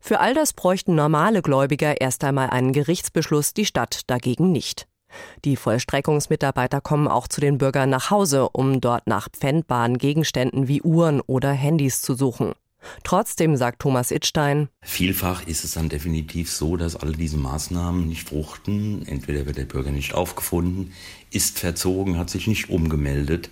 Für 0.00 0.20
all 0.20 0.34
das 0.34 0.52
bräuchten 0.52 0.94
normale 0.94 1.40
Gläubiger 1.40 1.98
erst 2.02 2.22
einmal 2.24 2.50
einen 2.50 2.74
Gerichtsbeschluss, 2.74 3.54
die 3.54 3.64
Stadt 3.64 4.02
dagegen 4.06 4.52
nicht. 4.52 4.86
Die 5.44 5.56
Vollstreckungsmitarbeiter 5.56 6.80
kommen 6.80 7.08
auch 7.08 7.28
zu 7.28 7.40
den 7.40 7.58
Bürgern 7.58 7.90
nach 7.90 8.10
Hause, 8.10 8.48
um 8.50 8.80
dort 8.80 9.06
nach 9.06 9.28
pfändbaren 9.30 9.98
Gegenständen 9.98 10.68
wie 10.68 10.82
Uhren 10.82 11.20
oder 11.20 11.52
Handys 11.52 12.02
zu 12.02 12.14
suchen. 12.14 12.54
Trotzdem 13.02 13.56
sagt 13.56 13.80
Thomas 13.80 14.10
Ittstein, 14.10 14.68
Vielfach 14.82 15.46
ist 15.46 15.64
es 15.64 15.72
dann 15.72 15.88
definitiv 15.88 16.50
so, 16.50 16.76
dass 16.76 16.96
all 16.96 17.12
diese 17.12 17.38
Maßnahmen 17.38 18.06
nicht 18.08 18.28
fruchten. 18.28 19.06
Entweder 19.06 19.46
wird 19.46 19.56
der 19.56 19.64
Bürger 19.64 19.90
nicht 19.90 20.14
aufgefunden, 20.14 20.92
ist 21.30 21.58
verzogen, 21.58 22.18
hat 22.18 22.30
sich 22.30 22.46
nicht 22.46 22.70
umgemeldet. 22.70 23.50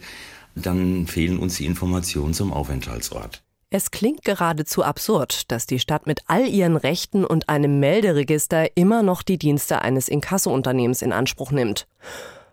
Dann 0.54 1.06
fehlen 1.06 1.38
uns 1.38 1.56
die 1.56 1.66
Informationen 1.66 2.34
zum 2.34 2.52
Aufenthaltsort. 2.52 3.42
Es 3.74 3.90
klingt 3.90 4.22
geradezu 4.22 4.84
absurd, 4.84 5.50
dass 5.50 5.64
die 5.64 5.78
Stadt 5.78 6.06
mit 6.06 6.20
all 6.26 6.46
ihren 6.46 6.76
Rechten 6.76 7.24
und 7.24 7.48
einem 7.48 7.80
Melderegister 7.80 8.76
immer 8.76 9.02
noch 9.02 9.22
die 9.22 9.38
Dienste 9.38 9.80
eines 9.80 10.10
Inkassounternehmens 10.10 11.00
in 11.00 11.10
Anspruch 11.10 11.52
nimmt. 11.52 11.86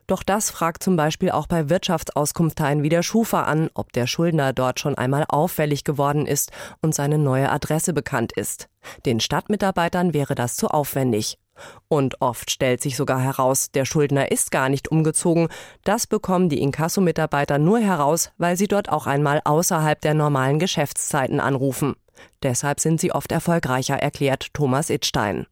Doch 0.08 0.24
das 0.24 0.50
fragt 0.50 0.82
zum 0.82 0.96
Beispiel 0.96 1.30
auch 1.30 1.46
bei 1.46 1.70
Wirtschaftsauskunfteien 1.70 2.84
wie 2.84 2.90
der 2.90 3.04
Schufa 3.04 3.44
an, 3.44 3.70
ob 3.74 3.92
der 3.92 4.08
Schuldner 4.08 4.54
dort 4.54 4.80
schon 4.80 4.98
einmal 4.98 5.26
auffällig 5.28 5.84
geworden 5.84 6.26
ist 6.26 6.54
und 6.82 6.96
seine 6.96 7.18
neue 7.18 7.52
Adresse 7.52 7.92
bekannt 7.92 8.32
ist. 8.32 8.70
Den 9.06 9.20
Stadtmitarbeitern 9.20 10.14
wäre 10.14 10.36
das 10.36 10.56
zu 10.56 10.70
aufwendig. 10.70 11.38
Und 11.88 12.22
oft 12.22 12.52
stellt 12.52 12.82
sich 12.82 12.96
sogar 12.96 13.20
heraus, 13.20 13.72
der 13.72 13.86
Schuldner 13.86 14.32
ist 14.32 14.52
gar 14.52 14.70
nicht 14.70 14.90
umgezogen. 14.90 15.48
Das 15.84 16.08
bekommen 16.08 16.50
die 16.50 16.62
Inkasso-Mitarbeiter 16.62 17.58
nur 17.58 17.80
heraus, 17.80 18.32
weil 18.38 18.58
sie 18.58 18.68
dort 18.68 18.90
auch 18.90 19.08
einmal 19.08 19.42
außerhalb 19.44 20.00
der 20.02 20.14
normalen 20.14 20.60
Geschäftszeiten 20.60 21.40
anrufen. 21.40 21.96
Deshalb 22.44 22.80
sind 22.80 23.00
sie 23.00 23.12
oft 23.12 23.32
erfolgreicher, 23.32 23.96
erklärt 23.96 24.54
Thomas 24.54 24.90
Ittstein. 24.90 25.46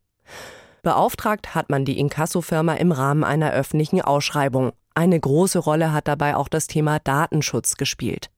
Beauftragt 0.84 1.56
hat 1.56 1.70
man 1.70 1.86
die 1.86 2.00
Inkassofirma 2.00 2.76
im 2.76 2.92
Rahmen 2.92 3.24
einer 3.24 3.52
öffentlichen 3.52 4.02
Ausschreibung. 4.02 4.72
Eine 4.96 5.20
große 5.20 5.60
Rolle 5.60 5.92
hat 5.92 6.08
dabei 6.08 6.36
auch 6.36 6.48
das 6.48 6.68
Thema 6.68 7.00
Datenschutz 7.00 7.76
gespielt. 7.76 8.30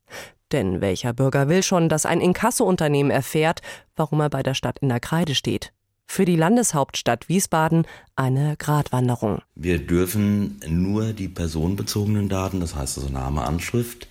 Denn 0.51 0.81
welcher 0.81 1.13
Bürger 1.13 1.47
will 1.47 1.61
schon, 1.61 1.89
dass 1.89 2.05
ein 2.05 2.21
Inkassounternehmen 2.21 3.11
erfährt, 3.11 3.61
warum 3.95 4.21
er 4.21 4.29
bei 4.29 4.41
der 4.41 4.55
Stadt 4.55 4.79
in 4.79 4.89
der 4.89 4.99
Kreide 4.99 5.35
steht? 5.35 5.71
Für 6.11 6.25
die 6.25 6.35
Landeshauptstadt 6.35 7.29
Wiesbaden 7.29 7.85
eine 8.15 8.57
Gratwanderung. 8.57 9.43
Wir 9.53 9.77
dürfen 9.77 10.59
nur 10.67 11.13
die 11.13 11.27
personenbezogenen 11.27 12.27
Daten, 12.27 12.59
das 12.59 12.75
heißt 12.75 12.97
also 12.97 13.09
Name, 13.09 13.43
Anschrift 13.43 14.07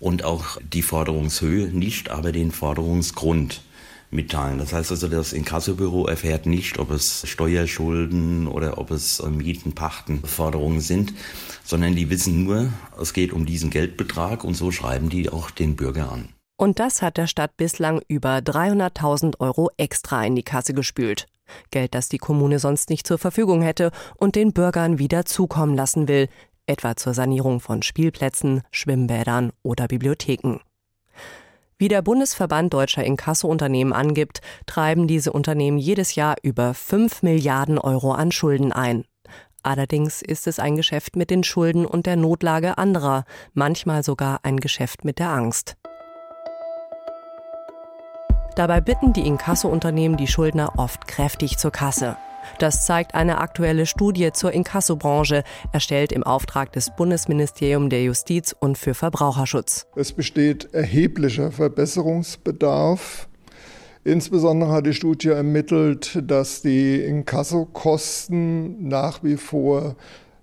und 0.00 0.24
auch 0.24 0.58
die 0.72 0.80
Forderungshöhe, 0.80 1.68
nicht 1.68 2.08
aber 2.08 2.32
den 2.32 2.50
Forderungsgrund 2.50 3.62
mitteilen. 4.10 4.58
Das 4.58 4.72
heißt 4.72 4.90
also, 4.90 5.06
das 5.06 5.34
Inkassobüro 5.34 6.06
erfährt 6.06 6.46
nicht, 6.46 6.78
ob 6.78 6.90
es 6.90 7.28
Steuerschulden 7.28 8.48
oder 8.48 8.78
ob 8.78 8.90
es 8.90 9.22
Mieten, 9.22 9.74
Pachten, 9.74 10.24
Forderungen 10.24 10.80
sind, 10.80 11.12
sondern 11.62 11.94
die 11.94 12.08
wissen 12.08 12.42
nur, 12.42 12.72
es 12.98 13.12
geht 13.12 13.34
um 13.34 13.44
diesen 13.44 13.68
Geldbetrag 13.68 14.44
und 14.44 14.54
so 14.54 14.72
schreiben 14.72 15.10
die 15.10 15.28
auch 15.28 15.50
den 15.50 15.76
Bürger 15.76 16.10
an. 16.10 16.30
Und 16.64 16.78
das 16.78 17.02
hat 17.02 17.18
der 17.18 17.26
Stadt 17.26 17.58
bislang 17.58 18.00
über 18.08 18.38
300.000 18.38 19.38
Euro 19.38 19.68
extra 19.76 20.24
in 20.24 20.34
die 20.34 20.42
Kasse 20.42 20.72
gespült. 20.72 21.26
Geld, 21.70 21.94
das 21.94 22.08
die 22.08 22.16
Kommune 22.16 22.58
sonst 22.58 22.88
nicht 22.88 23.06
zur 23.06 23.18
Verfügung 23.18 23.60
hätte 23.60 23.90
und 24.16 24.34
den 24.34 24.54
Bürgern 24.54 24.98
wieder 24.98 25.26
zukommen 25.26 25.74
lassen 25.74 26.08
will, 26.08 26.26
etwa 26.66 26.96
zur 26.96 27.12
Sanierung 27.12 27.60
von 27.60 27.82
Spielplätzen, 27.82 28.62
Schwimmbädern 28.70 29.52
oder 29.62 29.88
Bibliotheken. 29.88 30.60
Wie 31.76 31.88
der 31.88 32.00
Bundesverband 32.00 32.72
deutscher 32.72 33.04
Inkassounternehmen 33.04 33.92
angibt, 33.92 34.40
treiben 34.64 35.06
diese 35.06 35.34
Unternehmen 35.34 35.76
jedes 35.76 36.14
Jahr 36.14 36.36
über 36.42 36.72
5 36.72 37.22
Milliarden 37.22 37.76
Euro 37.76 38.12
an 38.12 38.32
Schulden 38.32 38.72
ein. 38.72 39.04
Allerdings 39.62 40.22
ist 40.22 40.46
es 40.46 40.58
ein 40.58 40.76
Geschäft 40.76 41.14
mit 41.14 41.28
den 41.28 41.44
Schulden 41.44 41.84
und 41.84 42.06
der 42.06 42.16
Notlage 42.16 42.78
anderer, 42.78 43.26
manchmal 43.52 44.02
sogar 44.02 44.40
ein 44.44 44.60
Geschäft 44.60 45.04
mit 45.04 45.18
der 45.18 45.28
Angst. 45.28 45.76
Dabei 48.56 48.80
bitten 48.80 49.12
die 49.12 49.26
Inkassounternehmen 49.26 50.16
die 50.16 50.28
Schuldner 50.28 50.74
oft 50.76 51.08
kräftig 51.08 51.58
zur 51.58 51.72
Kasse. 51.72 52.16
Das 52.60 52.86
zeigt 52.86 53.14
eine 53.14 53.38
aktuelle 53.38 53.84
Studie 53.84 54.30
zur 54.32 54.52
Inkassobranche, 54.52 55.42
erstellt 55.72 56.12
im 56.12 56.22
Auftrag 56.22 56.72
des 56.72 56.90
Bundesministeriums 56.94 57.88
der 57.88 58.04
Justiz 58.04 58.54
und 58.56 58.78
für 58.78 58.94
Verbraucherschutz. 58.94 59.86
Es 59.96 60.12
besteht 60.12 60.72
erheblicher 60.72 61.50
Verbesserungsbedarf. 61.50 63.28
Insbesondere 64.04 64.70
hat 64.70 64.86
die 64.86 64.94
Studie 64.94 65.30
ermittelt, 65.30 66.22
dass 66.22 66.62
die 66.62 67.00
Inkassokosten 67.00 68.86
nach 68.86 69.24
wie 69.24 69.36
vor 69.36 69.96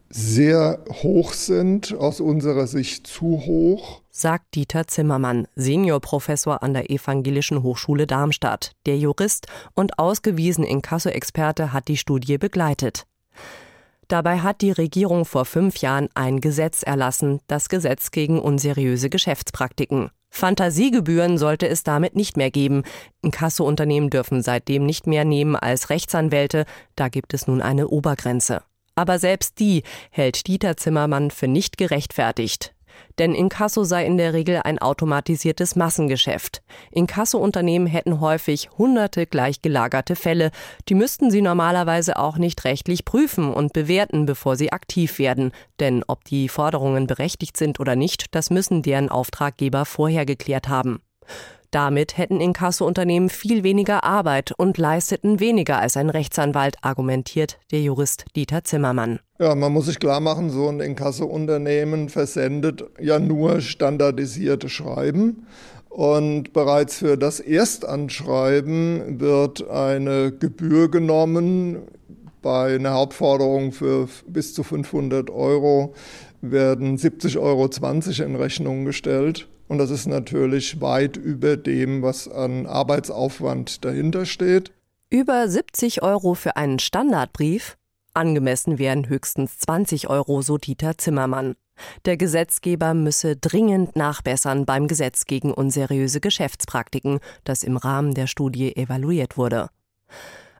sehr 0.10 0.80
hoch 1.04 1.32
sind, 1.32 1.96
aus 1.98 2.20
unserer 2.20 2.68
Sicht 2.68 3.08
zu 3.08 3.44
hoch. 3.46 4.01
Sagt 4.14 4.56
Dieter 4.56 4.88
Zimmermann, 4.88 5.48
Seniorprofessor 5.56 6.62
an 6.64 6.74
der 6.74 6.92
Evangelischen 6.92 7.64
Hochschule 7.64 8.08
Darmstadt. 8.08 8.74
Der 8.86 8.98
Jurist 8.98 9.48
und 9.74 10.00
ausgewiesene 10.00 10.68
Inkasso-Experte 10.68 11.72
hat 11.72 11.88
die 11.88 11.96
Studie 11.96 12.38
begleitet. 12.38 13.08
Dabei 14.10 14.40
hat 14.40 14.60
die 14.60 14.72
Regierung 14.72 15.24
vor 15.24 15.46
fünf 15.46 15.78
Jahren 15.78 16.10
ein 16.14 16.42
Gesetz 16.42 16.84
erlassen, 16.84 17.40
das 17.48 17.70
Gesetz 17.70 18.12
gegen 18.12 18.42
unseriöse 18.42 19.10
Geschäftspraktiken. 19.10 20.10
Fantasiegebühren 20.30 21.38
sollte 21.38 21.70
es 21.70 21.84
damit 21.84 22.14
nicht 22.14 22.36
mehr 22.36 22.52
geben. 22.52 22.84
Inkasso-Unternehmen 23.22 24.10
dürfen 24.10 24.44
seitdem 24.44 24.86
nicht 24.86 25.08
mehr 25.08 25.24
nehmen 25.24 25.56
als 25.56 25.90
Rechtsanwälte. 25.90 26.66
Da 26.98 27.08
gibt 27.08 27.34
es 27.34 27.48
nun 27.48 27.62
eine 27.62 27.88
Obergrenze. 27.88 28.62
Aber 28.96 29.20
selbst 29.20 29.60
die 29.60 29.84
hält 30.10 30.48
Dieter 30.48 30.76
Zimmermann 30.76 31.32
für 31.32 31.48
nicht 31.48 31.78
gerechtfertigt. 31.78 32.76
Denn 33.20 33.36
Inkasso 33.36 33.84
sei 33.84 34.06
in 34.06 34.18
der 34.18 34.34
Regel 34.34 34.62
ein 34.64 34.80
automatisiertes 34.80 35.76
Massengeschäft. 35.76 36.62
Inkasso-Unternehmen 36.92 37.88
hätten 37.88 38.20
häufig 38.20 38.70
hunderte 38.78 39.26
gleich 39.26 39.62
gelagerte 39.62 40.16
Fälle. 40.16 40.52
Die 40.90 40.96
müssten 40.96 41.32
sie 41.32 41.42
normalerweise 41.42 42.18
auch 42.18 42.38
nicht 42.38 42.64
rechtlich 42.66 43.06
prüfen 43.06 43.54
und 43.54 43.74
bewerten, 43.74 44.26
bevor 44.26 44.56
sie 44.56 44.72
aktiv 44.72 45.20
werden. 45.20 45.52
Denn 45.80 46.04
ob 46.08 46.24
die 46.26 46.50
Forderungen 46.50 47.08
berechtigt 47.08 47.58
sind 47.58 47.80
oder 47.80 47.96
nicht, 47.96 48.36
das 48.36 48.50
müssen 48.50 48.82
deren 48.82 49.10
Auftraggeber 49.10 49.86
vorher 49.86 50.26
geklärt 50.26 50.68
haben. 50.70 51.02
Damit 51.72 52.18
hätten 52.18 52.42
Inkasso-Unternehmen 52.42 53.30
viel 53.30 53.64
weniger 53.64 54.04
Arbeit 54.04 54.52
und 54.58 54.78
leisteten 54.78 55.40
weniger 55.40 55.80
als 55.80 55.96
ein 55.96 56.10
Rechtsanwalt, 56.10 56.76
argumentiert 56.82 57.60
der 57.72 57.80
Jurist 57.80 58.26
Dieter 58.36 58.66
Zimmermann. 58.66 59.20
Ja, 59.40 59.56
man 59.56 59.72
muss 59.72 59.86
sich 59.86 59.98
klar 59.98 60.20
machen, 60.20 60.50
so 60.50 60.68
ein 60.68 60.82
Inkasso-Unternehmen 60.82 62.10
versendet 62.10 62.84
ja 63.00 63.20
nur 63.20 63.62
standardisierte 63.62 64.68
Schreiben. 64.68 65.48
Und 65.88 66.52
bereits 66.52 66.98
für 66.98 67.18
das 67.18 67.40
Erstanschreiben 67.40 69.22
wird 69.22 69.70
eine 69.70 70.34
Gebühr 70.34 70.92
genommen. 70.92 71.78
Bei 72.42 72.76
einer 72.76 72.94
Hauptforderung 72.94 73.72
für 73.72 74.10
bis 74.28 74.54
zu 74.54 74.64
500 74.64 75.30
Euro 75.30 75.94
werden 76.42 76.98
70,20 76.98 77.40
Euro 77.40 78.30
in 78.30 78.36
Rechnung 78.36 78.84
gestellt. 78.84 79.48
Und 79.72 79.78
das 79.78 79.90
ist 79.90 80.06
natürlich 80.06 80.82
weit 80.82 81.16
über 81.16 81.56
dem, 81.56 82.02
was 82.02 82.28
an 82.28 82.66
Arbeitsaufwand 82.66 83.86
dahinter 83.86 84.26
steht. 84.26 84.74
Über 85.10 85.48
70 85.48 86.04
Euro 86.04 86.34
für 86.34 86.58
einen 86.58 86.78
Standardbrief? 86.78 87.78
Angemessen 88.14 88.80
wären 88.80 89.08
höchstens 89.08 89.60
20 89.60 90.10
Euro, 90.10 90.42
so 90.42 90.58
Dieter 90.58 90.98
Zimmermann. 90.98 91.56
Der 92.04 92.18
Gesetzgeber 92.18 92.94
müsse 92.94 93.38
dringend 93.38 93.96
nachbessern 93.96 94.66
beim 94.66 94.90
Gesetz 94.90 95.24
gegen 95.24 95.54
unseriöse 95.54 96.20
Geschäftspraktiken, 96.20 97.22
das 97.46 97.64
im 97.64 97.78
Rahmen 97.78 98.14
der 98.14 98.28
Studie 98.28 98.76
evaluiert 98.76 99.38
wurde. 99.38 99.70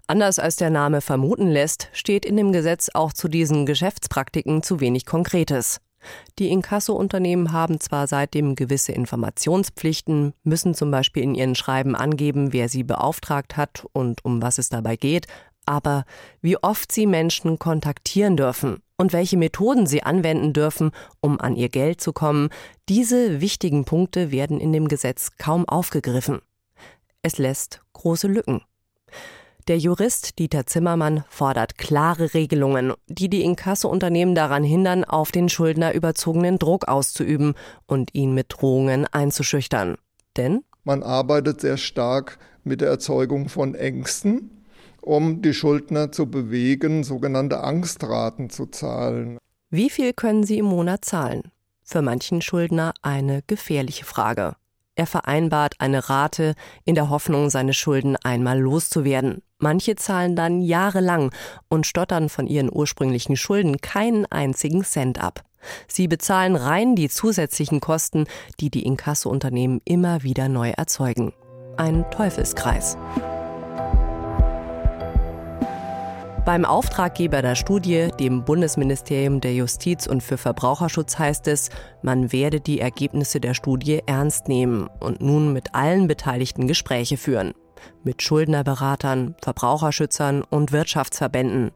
Anders 0.08 0.40
als 0.40 0.56
der 0.56 0.70
Name 0.70 1.02
vermuten 1.02 1.50
lässt, 1.50 1.90
steht 1.92 2.26
in 2.26 2.38
dem 2.38 2.54
Gesetz 2.54 2.90
auch 2.94 3.12
zu 3.12 3.28
diesen 3.28 3.66
Geschäftspraktiken 3.66 4.64
zu 4.64 4.80
wenig 4.80 5.06
Konkretes. 5.06 5.82
Die 6.40 6.50
Inkasso-Unternehmen 6.50 7.52
haben 7.52 7.80
zwar 7.80 8.08
seitdem 8.08 8.56
gewisse 8.56 8.92
Informationspflichten, 8.92 10.34
müssen 10.44 10.74
zum 10.74 10.92
Beispiel 10.92 11.24
in 11.24 11.36
ihren 11.36 11.56
Schreiben 11.56 11.96
angeben, 11.96 12.54
wer 12.54 12.70
sie 12.70 12.84
beauftragt 12.84 13.58
hat 13.58 13.86
und 13.94 14.24
um 14.26 14.42
was 14.42 14.58
es 14.58 14.70
dabei 14.70 14.96
geht, 14.96 15.28
aber 15.66 16.06
wie 16.42 16.58
oft 16.58 16.92
sie 16.92 17.06
Menschen 17.06 17.60
kontaktieren 17.60 18.36
dürfen 18.36 18.82
und 18.98 19.14
welche 19.14 19.38
Methoden 19.38 19.88
sie 19.88 20.04
anwenden 20.04 20.54
dürfen, 20.54 20.92
um 21.22 21.40
an 21.40 21.56
ihr 21.56 21.70
Geld 21.70 22.02
zu 22.02 22.14
kommen, 22.14 22.50
diese 22.90 23.42
wichtigen 23.42 23.86
Punkte 23.86 24.32
werden 24.32 24.60
in 24.60 24.74
dem 24.74 24.88
Gesetz 24.88 25.38
kaum 25.38 25.68
aufgegriffen. 25.68 26.40
Es 27.22 27.38
lässt 27.38 27.82
große 27.94 28.28
Lücken. 28.28 28.62
Der 29.68 29.78
Jurist 29.78 30.40
Dieter 30.40 30.66
Zimmermann 30.66 31.24
fordert 31.30 31.78
klare 31.78 32.34
Regelungen, 32.34 32.94
die 33.08 33.30
die 33.30 33.44
Inkasso-Unternehmen 33.44 34.34
daran 34.34 34.64
hindern, 34.64 35.04
auf 35.04 35.32
den 35.32 35.50
Schuldner 35.50 35.94
überzogenen 35.94 36.58
Druck 36.58 36.88
auszuüben 36.88 37.54
und 37.86 38.16
ihn 38.16 38.34
mit 38.34 38.48
Drohungen 38.50 39.06
einzuschüchtern. 39.06 39.98
Denn 40.36 40.64
man 40.84 41.04
arbeitet 41.04 41.62
sehr 41.62 41.78
stark 41.78 42.40
mit 42.64 42.82
der 42.82 42.90
Erzeugung 42.90 43.50
von 43.50 43.76
Ängsten, 43.76 44.64
um 45.00 45.42
die 45.44 45.54
Schuldner 45.54 46.12
zu 46.12 46.26
bewegen, 46.30 47.04
sogenannte 47.04 47.62
Angstraten 47.62 48.50
zu 48.50 48.66
zahlen. 48.66 49.38
Wie 49.70 49.90
viel 49.90 50.14
können 50.14 50.44
sie 50.44 50.58
im 50.58 50.66
Monat 50.66 51.06
zahlen? 51.06 51.52
Für 51.84 52.02
manchen 52.02 52.42
Schuldner 52.42 52.94
eine 53.02 53.42
gefährliche 53.46 54.06
Frage. 54.06 54.56
Er 54.96 55.08
vereinbart 55.08 55.76
eine 55.80 56.10
Rate 56.10 56.54
in 56.86 56.96
der 56.96 57.10
Hoffnung, 57.10 57.50
seine 57.50 57.74
Schulden 57.74 58.18
einmal 58.18 58.60
loszuwerden. 58.60 59.42
Manche 59.58 59.96
zahlen 59.96 60.36
dann 60.36 60.62
jahrelang 60.62 61.32
und 61.70 61.88
stottern 61.88 62.30
von 62.30 62.48
ihren 62.48 62.70
ursprünglichen 62.72 63.38
Schulden 63.38 63.80
keinen 63.80 64.26
einzigen 64.26 64.84
Cent 64.84 65.22
ab. 65.22 65.44
Sie 65.88 66.08
bezahlen 66.08 66.56
rein 66.56 66.96
die 66.96 67.10
zusätzlichen 67.10 67.80
Kosten, 67.80 68.26
die 68.60 68.70
die 68.70 68.84
Inkasso-Unternehmen 68.84 69.82
immer 69.86 70.24
wieder 70.24 70.50
neu 70.50 70.72
erzeugen. 70.72 71.34
Ein 71.78 72.10
Teufelskreis. 72.12 72.98
Beim 76.44 76.66
Auftraggeber 76.66 77.44
der 77.44 77.54
Studie, 77.54 78.10
dem 78.20 78.44
Bundesministerium 78.44 79.42
der 79.42 79.54
Justiz 79.54 80.08
und 80.08 80.24
für 80.24 80.38
Verbraucherschutz, 80.38 81.20
heißt 81.20 81.48
es, 81.48 81.70
man 82.02 82.32
werde 82.32 82.60
die 82.60 82.80
Ergebnisse 82.80 83.40
der 83.40 83.54
Studie 83.54 84.02
ernst 84.08 84.48
nehmen 84.48 84.90
und 85.00 85.22
nun 85.22 85.54
mit 85.54 85.76
allen 85.76 86.08
Beteiligten 86.08 86.68
Gespräche 86.68 87.18
führen. 87.18 87.54
Mit 88.04 88.24
Schuldnerberatern, 88.24 89.36
Verbraucherschützern 89.44 90.42
und 90.42 90.72
Wirtschaftsverbänden. 90.72 91.72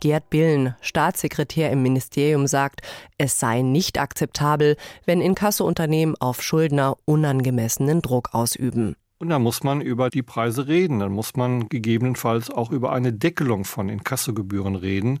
Gerd 0.00 0.30
Billen, 0.30 0.74
Staatssekretär 0.80 1.70
im 1.70 1.82
Ministerium, 1.82 2.46
sagt, 2.46 2.80
es 3.18 3.38
sei 3.38 3.60
nicht 3.60 4.00
akzeptabel, 4.00 4.76
wenn 5.04 5.20
Inkassounternehmen 5.20 6.16
auf 6.18 6.42
Schuldner 6.42 6.96
unangemessenen 7.04 8.00
Druck 8.00 8.30
ausüben. 8.32 8.96
Und 9.18 9.30
da 9.30 9.38
muss 9.38 9.64
man 9.64 9.80
über 9.80 10.10
die 10.10 10.22
Preise 10.22 10.68
reden. 10.68 11.00
Dann 11.00 11.12
muss 11.12 11.34
man 11.34 11.68
gegebenenfalls 11.68 12.50
auch 12.50 12.70
über 12.70 12.92
eine 12.92 13.12
Deckelung 13.12 13.64
von 13.64 13.88
Inkassogebühren 13.88 14.76
reden. 14.76 15.20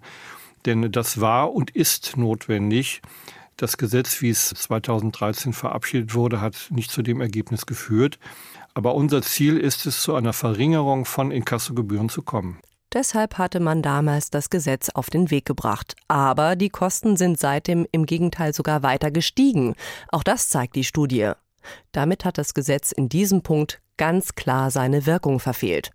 Denn 0.66 0.92
das 0.92 1.20
war 1.20 1.52
und 1.52 1.70
ist 1.70 2.16
notwendig. 2.16 3.02
Das 3.56 3.76
Gesetz, 3.76 4.22
wie 4.22 4.30
es 4.30 4.50
2013 4.50 5.52
verabschiedet 5.52 6.14
wurde, 6.14 6.40
hat 6.40 6.68
nicht 6.70 6.92
zu 6.92 7.02
dem 7.02 7.20
Ergebnis 7.20 7.66
geführt. 7.66 8.20
Aber 8.74 8.94
unser 8.94 9.20
Ziel 9.22 9.56
ist 9.56 9.84
es, 9.86 10.00
zu 10.02 10.14
einer 10.14 10.32
Verringerung 10.32 11.04
von 11.04 11.32
Inkassogebühren 11.32 12.08
zu 12.08 12.22
kommen. 12.22 12.60
Deshalb 12.92 13.36
hatte 13.36 13.58
man 13.58 13.82
damals 13.82 14.30
das 14.30 14.48
Gesetz 14.48 14.88
auf 14.90 15.10
den 15.10 15.30
Weg 15.32 15.44
gebracht. 15.44 15.96
Aber 16.06 16.54
die 16.54 16.70
Kosten 16.70 17.16
sind 17.16 17.38
seitdem 17.38 17.86
im 17.90 18.06
Gegenteil 18.06 18.54
sogar 18.54 18.84
weiter 18.84 19.10
gestiegen. 19.10 19.74
Auch 20.10 20.22
das 20.22 20.48
zeigt 20.48 20.76
die 20.76 20.84
Studie. 20.84 21.32
Damit 21.92 22.24
hat 22.24 22.38
das 22.38 22.54
Gesetz 22.54 22.92
in 22.92 23.08
diesem 23.08 23.42
Punkt 23.42 23.80
ganz 23.96 24.34
klar 24.34 24.70
seine 24.70 25.06
Wirkung 25.06 25.40
verfehlt. 25.40 25.90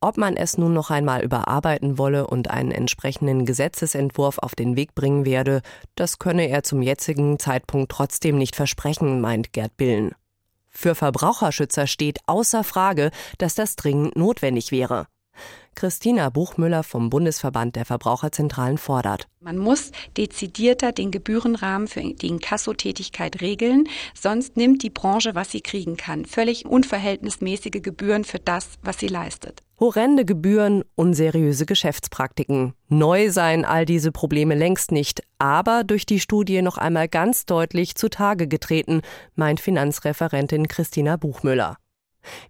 Ob 0.00 0.18
man 0.18 0.36
es 0.36 0.58
nun 0.58 0.74
noch 0.74 0.90
einmal 0.90 1.22
überarbeiten 1.22 1.96
wolle 1.96 2.26
und 2.26 2.50
einen 2.50 2.72
entsprechenden 2.72 3.46
Gesetzesentwurf 3.46 4.38
auf 4.38 4.54
den 4.54 4.76
Weg 4.76 4.94
bringen 4.94 5.24
werde, 5.24 5.62
das 5.94 6.18
könne 6.18 6.48
er 6.48 6.62
zum 6.62 6.82
jetzigen 6.82 7.38
Zeitpunkt 7.38 7.90
trotzdem 7.90 8.36
nicht 8.36 8.54
versprechen, 8.54 9.22
meint 9.22 9.54
Gerd 9.54 9.76
Billen. 9.78 10.14
Für 10.68 10.94
Verbraucherschützer 10.94 11.86
steht 11.86 12.18
außer 12.26 12.64
Frage, 12.64 13.12
dass 13.38 13.54
das 13.54 13.76
dringend 13.76 14.16
notwendig 14.16 14.72
wäre. 14.72 15.06
Christina 15.74 16.30
Buchmüller 16.30 16.82
vom 16.82 17.10
Bundesverband 17.10 17.76
der 17.76 17.84
Verbraucherzentralen 17.84 18.78
fordert. 18.78 19.26
Man 19.40 19.58
muss 19.58 19.90
dezidierter 20.16 20.92
den 20.92 21.10
Gebührenrahmen 21.10 21.86
für 21.86 22.00
die 22.00 22.28
Inkassotätigkeit 22.28 23.40
regeln, 23.42 23.88
sonst 24.14 24.56
nimmt 24.56 24.82
die 24.82 24.90
Branche, 24.90 25.34
was 25.34 25.50
sie 25.50 25.60
kriegen 25.60 25.96
kann. 25.96 26.24
Völlig 26.24 26.64
unverhältnismäßige 26.64 27.82
Gebühren 27.82 28.24
für 28.24 28.38
das, 28.38 28.70
was 28.82 28.98
sie 28.98 29.08
leistet. 29.08 29.62
Horrende 29.78 30.24
Gebühren, 30.24 30.84
unseriöse 30.94 31.66
Geschäftspraktiken. 31.66 32.74
Neu 32.88 33.30
seien 33.30 33.64
all 33.64 33.84
diese 33.84 34.12
Probleme 34.12 34.54
längst 34.54 34.92
nicht, 34.92 35.22
aber 35.38 35.84
durch 35.84 36.06
die 36.06 36.20
Studie 36.20 36.62
noch 36.62 36.78
einmal 36.78 37.08
ganz 37.08 37.44
deutlich 37.44 37.96
zutage 37.96 38.46
getreten, 38.46 39.02
meint 39.34 39.60
Finanzreferentin 39.60 40.68
Christina 40.68 41.16
Buchmüller. 41.16 41.76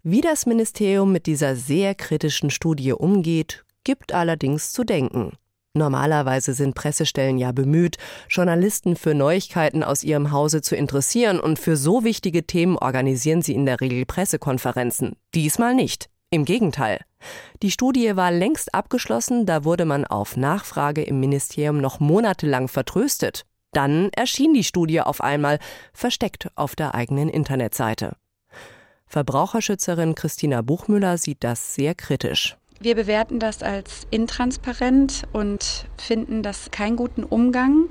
Wie 0.03 0.21
das 0.21 0.47
Ministerium 0.47 1.13
mit 1.13 1.27
dieser 1.27 1.57
sehr 1.57 1.95
kritischen 1.95 2.51
Studie 2.51 2.93
umgeht, 2.93 3.65
gibt 3.85 4.13
allerdings 4.13 4.73
zu 4.73 4.85
denken. 4.85 5.33
Normalerweise 5.77 6.55
sind 6.55 6.77
Pressestellen 6.77 7.37
ja 7.37 7.51
bemüht, 7.51 7.97
Journalisten 8.29 8.95
für 8.95 9.13
Neuigkeiten 9.13 9.83
aus 9.83 10.05
ihrem 10.05 10.31
Hause 10.31 10.63
zu 10.63 10.77
interessieren 10.77 11.41
und 11.41 11.59
für 11.59 11.77
so 11.77 12.05
wichtige 12.05 12.47
Themen 12.47 12.79
organisieren 12.79 13.43
sie 13.43 13.55
in 13.55 13.67
der 13.67 13.81
Regel 13.81 14.07
Pressekonferenzen. 14.07 15.17
Diesmal 15.35 15.75
nicht. 15.75 16.09
Im 16.31 16.45
Gegenteil. 16.45 17.01
Die 17.63 17.71
Studie 17.71 18.17
war 18.17 18.31
längst 18.31 18.75
abgeschlossen, 18.75 19.47
da 19.47 19.65
wurde 19.65 19.85
man 19.85 20.05
auf 20.05 20.37
Nachfrage 20.37 21.03
im 21.03 21.21
Ministerium 21.21 21.81
noch 21.81 22.01
monatelang 22.01 22.69
vertröstet. 22.69 23.45
Dann 23.73 24.11
erschien 24.11 24.55
die 24.55 24.65
Studie 24.65 25.01
auf 25.01 25.21
einmal, 25.21 25.59
versteckt 25.93 26.51
auf 26.55 26.77
der 26.77 26.95
eigenen 26.95 27.29
Internetseite. 27.29 28.17
Verbraucherschützerin 29.07 30.15
Christina 30.15 30.63
Buchmüller 30.63 31.19
sieht 31.19 31.45
das 31.45 31.75
sehr 31.75 31.95
kritisch. 31.95 32.57
Wir 32.81 32.97
bewerten 32.97 33.39
das 33.39 33.63
als 33.63 34.07
intransparent 34.11 35.23
und 35.33 35.87
finden 35.97 36.43
das 36.43 36.71
keinen 36.71 36.97
guten 36.97 37.25
Umgang 37.25 37.89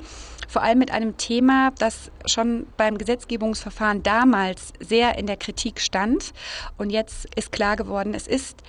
vor 0.54 0.62
allem 0.62 0.78
mit 0.78 0.91
einem 0.91 1.17
Thema, 1.17 1.71
das 1.80 2.12
schon 2.28 2.67
beim 2.78 2.99
Gesetzgebungsverfahren 2.99 4.04
damals 4.04 4.71
sehr 4.80 5.17
in 5.17 5.26
der 5.26 5.36
Kritik 5.36 5.80
stand. 5.82 6.32
Und 6.78 6.91
jetzt 6.91 7.28
ist 7.36 7.52
klar 7.52 7.76
geworden, 7.76 8.13
es 8.13 8.28
ist 8.28 8.62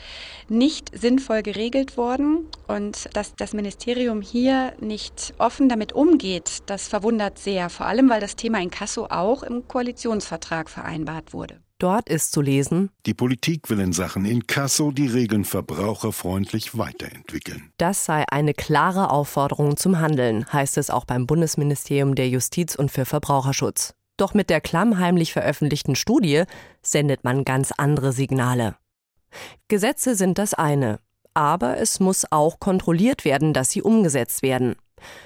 nicht 0.48 0.98
sinnvoll 0.98 1.42
geregelt 1.42 1.98
worden. 1.98 2.48
Und 2.66 3.14
dass 3.14 3.34
das 3.36 3.52
Ministerium 3.52 4.22
hier 4.22 4.72
nicht 4.80 5.34
offen 5.36 5.68
damit 5.68 5.92
umgeht, 5.92 6.62
das 6.66 6.88
verwundert 6.88 7.38
sehr. 7.38 7.68
Vor 7.68 7.84
allem, 7.84 8.08
weil 8.08 8.20
das 8.20 8.34
Thema 8.34 8.62
Inkasso 8.62 9.08
auch 9.10 9.42
im 9.42 9.68
Koalitionsvertrag 9.68 10.70
vereinbart 10.70 11.34
wurde. 11.34 11.63
Dort 11.84 12.08
ist 12.08 12.32
zu 12.32 12.40
lesen, 12.40 12.88
die 13.04 13.12
Politik 13.12 13.68
will 13.68 13.78
in 13.78 13.92
Sachen 13.92 14.24
Inkasso 14.24 14.90
die 14.90 15.06
Regeln 15.06 15.44
verbraucherfreundlich 15.44 16.78
weiterentwickeln. 16.78 17.72
Das 17.76 18.06
sei 18.06 18.24
eine 18.30 18.54
klare 18.54 19.10
Aufforderung 19.10 19.76
zum 19.76 20.00
Handeln, 20.00 20.50
heißt 20.50 20.78
es 20.78 20.88
auch 20.88 21.04
beim 21.04 21.26
Bundesministerium 21.26 22.14
der 22.14 22.30
Justiz 22.30 22.74
und 22.74 22.90
für 22.90 23.04
Verbraucherschutz. 23.04 23.92
Doch 24.16 24.32
mit 24.32 24.48
der 24.48 24.62
klammheimlich 24.62 25.34
veröffentlichten 25.34 25.94
Studie 25.94 26.44
sendet 26.80 27.22
man 27.22 27.44
ganz 27.44 27.70
andere 27.76 28.12
Signale. 28.12 28.76
Gesetze 29.68 30.14
sind 30.14 30.38
das 30.38 30.54
eine, 30.54 31.00
aber 31.34 31.76
es 31.76 32.00
muss 32.00 32.24
auch 32.30 32.60
kontrolliert 32.60 33.26
werden, 33.26 33.52
dass 33.52 33.68
sie 33.68 33.82
umgesetzt 33.82 34.40
werden. 34.40 34.76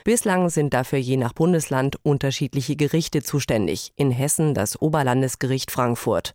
Bislang 0.02 0.48
sind 0.48 0.74
dafür 0.74 0.98
je 0.98 1.18
nach 1.18 1.34
Bundesland 1.34 2.04
unterschiedliche 2.04 2.74
Gerichte 2.74 3.22
zuständig, 3.22 3.92
in 3.94 4.10
Hessen 4.10 4.54
das 4.54 4.82
Oberlandesgericht 4.82 5.70
Frankfurt. 5.70 6.34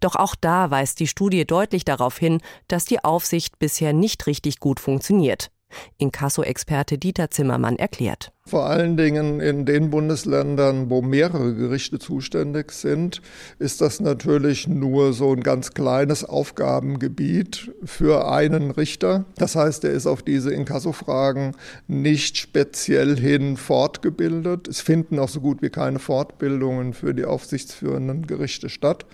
Doch 0.00 0.16
auch 0.16 0.34
da 0.34 0.70
weist 0.70 1.00
die 1.00 1.06
Studie 1.06 1.46
deutlich 1.46 1.84
darauf 1.84 2.18
hin, 2.18 2.40
dass 2.68 2.84
die 2.84 3.04
Aufsicht 3.04 3.58
bisher 3.58 3.92
nicht 3.92 4.26
richtig 4.26 4.60
gut 4.60 4.80
funktioniert. 4.80 5.50
Inkasso-Experte 5.98 6.98
Dieter 6.98 7.30
Zimmermann 7.30 7.76
erklärt. 7.76 8.32
Vor 8.46 8.64
allen 8.64 8.96
Dingen 8.96 9.40
in 9.40 9.66
den 9.66 9.90
Bundesländern, 9.90 10.88
wo 10.88 11.02
mehrere 11.02 11.54
Gerichte 11.54 11.98
zuständig 11.98 12.72
sind, 12.72 13.20
ist 13.58 13.82
das 13.82 14.00
natürlich 14.00 14.66
nur 14.66 15.12
so 15.12 15.32
ein 15.32 15.42
ganz 15.42 15.74
kleines 15.74 16.24
Aufgabengebiet 16.24 17.70
für 17.84 18.30
einen 18.30 18.70
Richter. 18.70 19.26
Das 19.36 19.54
heißt, 19.54 19.84
er 19.84 19.90
ist 19.90 20.06
auf 20.06 20.22
diese 20.22 20.52
Inkasso-Fragen 20.54 21.54
nicht 21.88 22.38
speziell 22.38 23.18
hin 23.18 23.58
fortgebildet. 23.58 24.66
Es 24.66 24.80
finden 24.80 25.18
auch 25.18 25.28
so 25.28 25.40
gut 25.40 25.60
wie 25.60 25.70
keine 25.70 25.98
Fortbildungen 25.98 26.94
für 26.94 27.12
die 27.12 27.26
aufsichtsführenden 27.26 28.26
Gerichte 28.26 28.70
statt 28.70 29.04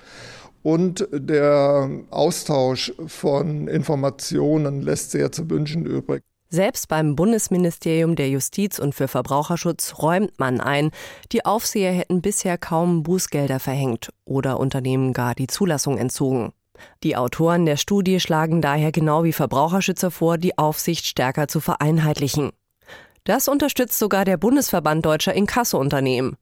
und 0.64 1.06
der 1.12 1.90
Austausch 2.10 2.92
von 3.06 3.68
Informationen 3.68 4.82
lässt 4.82 5.10
sehr 5.10 5.30
zu 5.30 5.48
wünschen 5.48 5.84
übrig. 5.84 6.22
Selbst 6.48 6.88
beim 6.88 7.16
Bundesministerium 7.16 8.16
der 8.16 8.30
Justiz 8.30 8.78
und 8.78 8.94
für 8.94 9.06
Verbraucherschutz 9.06 9.94
räumt 9.98 10.38
man 10.38 10.60
ein, 10.60 10.90
die 11.32 11.44
Aufseher 11.44 11.92
hätten 11.92 12.22
bisher 12.22 12.56
kaum 12.58 13.02
Bußgelder 13.02 13.60
verhängt 13.60 14.10
oder 14.24 14.58
Unternehmen 14.58 15.12
gar 15.12 15.34
die 15.34 15.48
Zulassung 15.48 15.98
entzogen. 15.98 16.52
Die 17.02 17.16
Autoren 17.16 17.66
der 17.66 17.76
Studie 17.76 18.18
schlagen 18.18 18.62
daher 18.62 18.90
genau 18.90 19.24
wie 19.24 19.32
Verbraucherschützer 19.32 20.10
vor, 20.10 20.38
die 20.38 20.56
Aufsicht 20.56 21.06
stärker 21.06 21.46
zu 21.46 21.60
vereinheitlichen. 21.60 22.52
Das 23.24 23.48
unterstützt 23.48 23.98
sogar 23.98 24.24
der 24.24 24.36
Bundesverband 24.36 25.04
deutscher 25.04 25.34
Inkassounternehmen. 25.34 26.36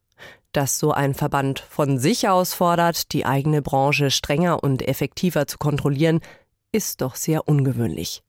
Dass 0.52 0.78
so 0.78 0.92
ein 0.92 1.14
Verband 1.14 1.60
von 1.60 1.98
sich 1.98 2.28
aus 2.28 2.52
fordert, 2.52 3.12
die 3.12 3.24
eigene 3.24 3.62
Branche 3.62 4.10
strenger 4.10 4.62
und 4.62 4.86
effektiver 4.86 5.46
zu 5.46 5.56
kontrollieren, 5.58 6.20
ist 6.72 7.00
doch 7.00 7.14
sehr 7.14 7.48
ungewöhnlich. 7.48 8.22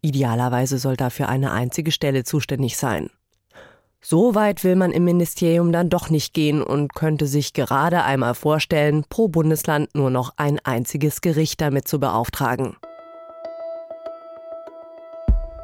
Idealerweise 0.00 0.78
soll 0.78 0.96
dafür 0.96 1.28
eine 1.28 1.52
einzige 1.52 1.90
Stelle 1.90 2.24
zuständig 2.24 2.76
sein. 2.76 3.10
So 4.00 4.36
weit 4.36 4.62
will 4.62 4.76
man 4.76 4.92
im 4.92 5.04
Ministerium 5.04 5.72
dann 5.72 5.90
doch 5.90 6.08
nicht 6.08 6.32
gehen 6.32 6.62
und 6.62 6.94
könnte 6.94 7.26
sich 7.26 7.52
gerade 7.52 8.04
einmal 8.04 8.34
vorstellen, 8.34 9.04
pro 9.08 9.26
Bundesland 9.26 9.92
nur 9.94 10.10
noch 10.10 10.34
ein 10.36 10.60
einziges 10.62 11.20
Gericht 11.20 11.60
damit 11.60 11.88
zu 11.88 11.98
beauftragen. 11.98 12.76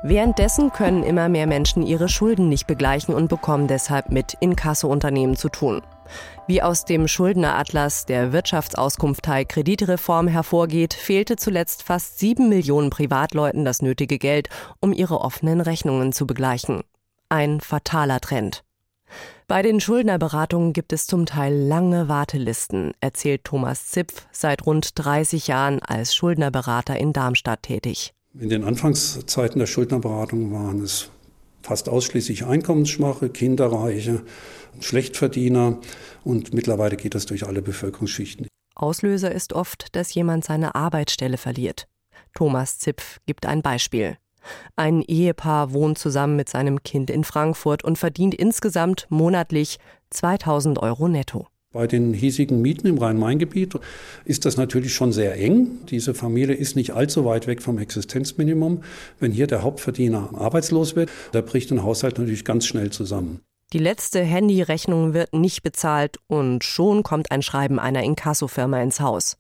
Währenddessen 0.07 0.71
können 0.71 1.03
immer 1.03 1.31
mehr 1.31 1.47
Menschen 1.47 1.83
ihre 1.83 2.11
Schulden 2.11 2.51
nicht 2.51 2.67
begleichen 2.67 3.15
und 3.15 3.29
bekommen 3.29 3.69
deshalb 3.69 4.11
mit 4.11 4.35
Inkasso-Unternehmen 4.39 5.35
zu 5.35 5.49
tun. 5.49 5.81
Wie 6.47 6.61
aus 6.61 6.85
dem 6.85 7.09
Schuldneratlas 7.09 8.05
der 8.05 8.31
Wirtschaftsauskunftei 8.31 9.47
Kreditreform 9.47 10.29
hervorgeht, 10.29 10.93
fehlte 10.93 11.37
zuletzt 11.37 11.85
fast 11.85 12.19
sieben 12.19 12.51
Millionen 12.51 12.91
Privatleuten 12.91 13.65
das 13.65 13.81
nötige 13.81 14.19
Geld, 14.19 14.51
um 14.79 14.93
ihre 14.93 15.23
offenen 15.23 15.63
Rechnungen 15.63 16.13
zu 16.13 16.27
begleichen. 16.27 16.83
Ein 17.31 17.63
fataler 17.63 18.21
Trend. 18.21 18.63
Bei 19.47 19.63
den 19.63 19.81
Schuldnerberatungen 19.81 20.75
gibt 20.75 20.93
es 20.93 21.07
zum 21.07 21.25
Teil 21.25 21.55
lange 21.55 22.11
Wartelisten, 22.11 22.93
erzählt 23.01 23.45
Thomas 23.45 23.87
Zipf, 23.87 24.27
seit 24.33 24.67
rund 24.67 24.99
30 25.03 25.47
Jahren 25.47 25.81
als 25.81 26.15
Schuldnerberater 26.15 26.99
in 26.99 27.15
Darmstadt 27.15 27.63
tätig. 27.63 28.13
In 28.39 28.49
den 28.49 28.65
Anfangszeiten 28.65 29.61
der 29.61 29.67
Schuldnerberatung 29.67 30.53
waren 30.53 30.83
es 30.83 31.09
fast 31.63 31.89
ausschließlich 31.89 32.45
Einkommensschwache, 32.45 33.31
Kinderreiche, 33.31 34.23
Schlechtverdiener 34.81 35.79
und 36.25 36.53
mittlerweile 36.53 36.97
geht 36.97 37.15
das 37.15 37.27
durch 37.27 37.47
alle 37.47 37.63
Bevölkerungsschichten. 37.63 38.49
Auslöser 38.75 39.31
ist 39.31 39.53
oft, 39.53 39.95
dass 39.95 40.13
jemand 40.15 40.45
seine 40.45 40.75
Arbeitsstelle 40.75 41.37
verliert. 41.37 41.87
Thomas 42.35 42.79
Zipf 42.81 43.21
gibt 43.25 43.47
ein 43.47 43.63
Beispiel. 43.63 44.17
Ein 44.75 45.03
Ehepaar 45.03 45.73
wohnt 45.73 45.99
zusammen 45.99 46.35
mit 46.35 46.49
seinem 46.49 46.83
Kind 46.83 47.11
in 47.11 47.23
Frankfurt 47.23 47.85
und 47.85 47.99
verdient 47.99 48.35
insgesamt 48.35 49.07
monatlich 49.11 49.79
2000 50.11 50.81
Euro 50.81 51.07
netto. 51.07 51.47
Bei 51.75 51.89
den 51.89 52.15
hiesigen 52.15 52.63
Mieten 52.63 52.87
im 52.87 52.99
Rhein-Main-Gebiet 52.99 53.75
ist 54.25 54.45
das 54.45 54.57
natürlich 54.57 54.95
schon 54.95 55.11
sehr 55.11 55.35
eng. 55.35 55.73
Diese 55.91 56.15
Familie 56.15 56.55
ist 56.55 56.77
nicht 56.77 56.93
allzu 56.93 57.25
weit 57.25 57.49
weg 57.49 57.61
vom 57.63 57.79
Existenzminimum. 57.79 58.85
Wenn 59.19 59.33
hier 59.33 59.49
der 59.49 59.63
Hauptverdiener 59.63 60.31
arbeitslos 60.35 60.95
wird, 60.95 61.11
da 61.33 61.41
bricht 61.41 61.73
ein 61.73 61.83
Haushalt 61.83 62.17
natürlich 62.17 62.45
ganz 62.45 62.65
schnell 62.65 62.91
zusammen. 62.91 63.41
Die 63.73 63.81
letzte 63.81 64.21
Handyrechnung 64.21 65.15
wird 65.15 65.35
nicht 65.35 65.65
bezahlt 65.65 66.19
und 66.29 66.63
schon 66.63 67.03
kommt 67.03 67.33
ein 67.33 67.43
Schreiben 67.43 67.81
einer 67.81 68.05
Inkassofirma 68.05 68.81
ins 68.81 69.01
Haus. 69.01 69.37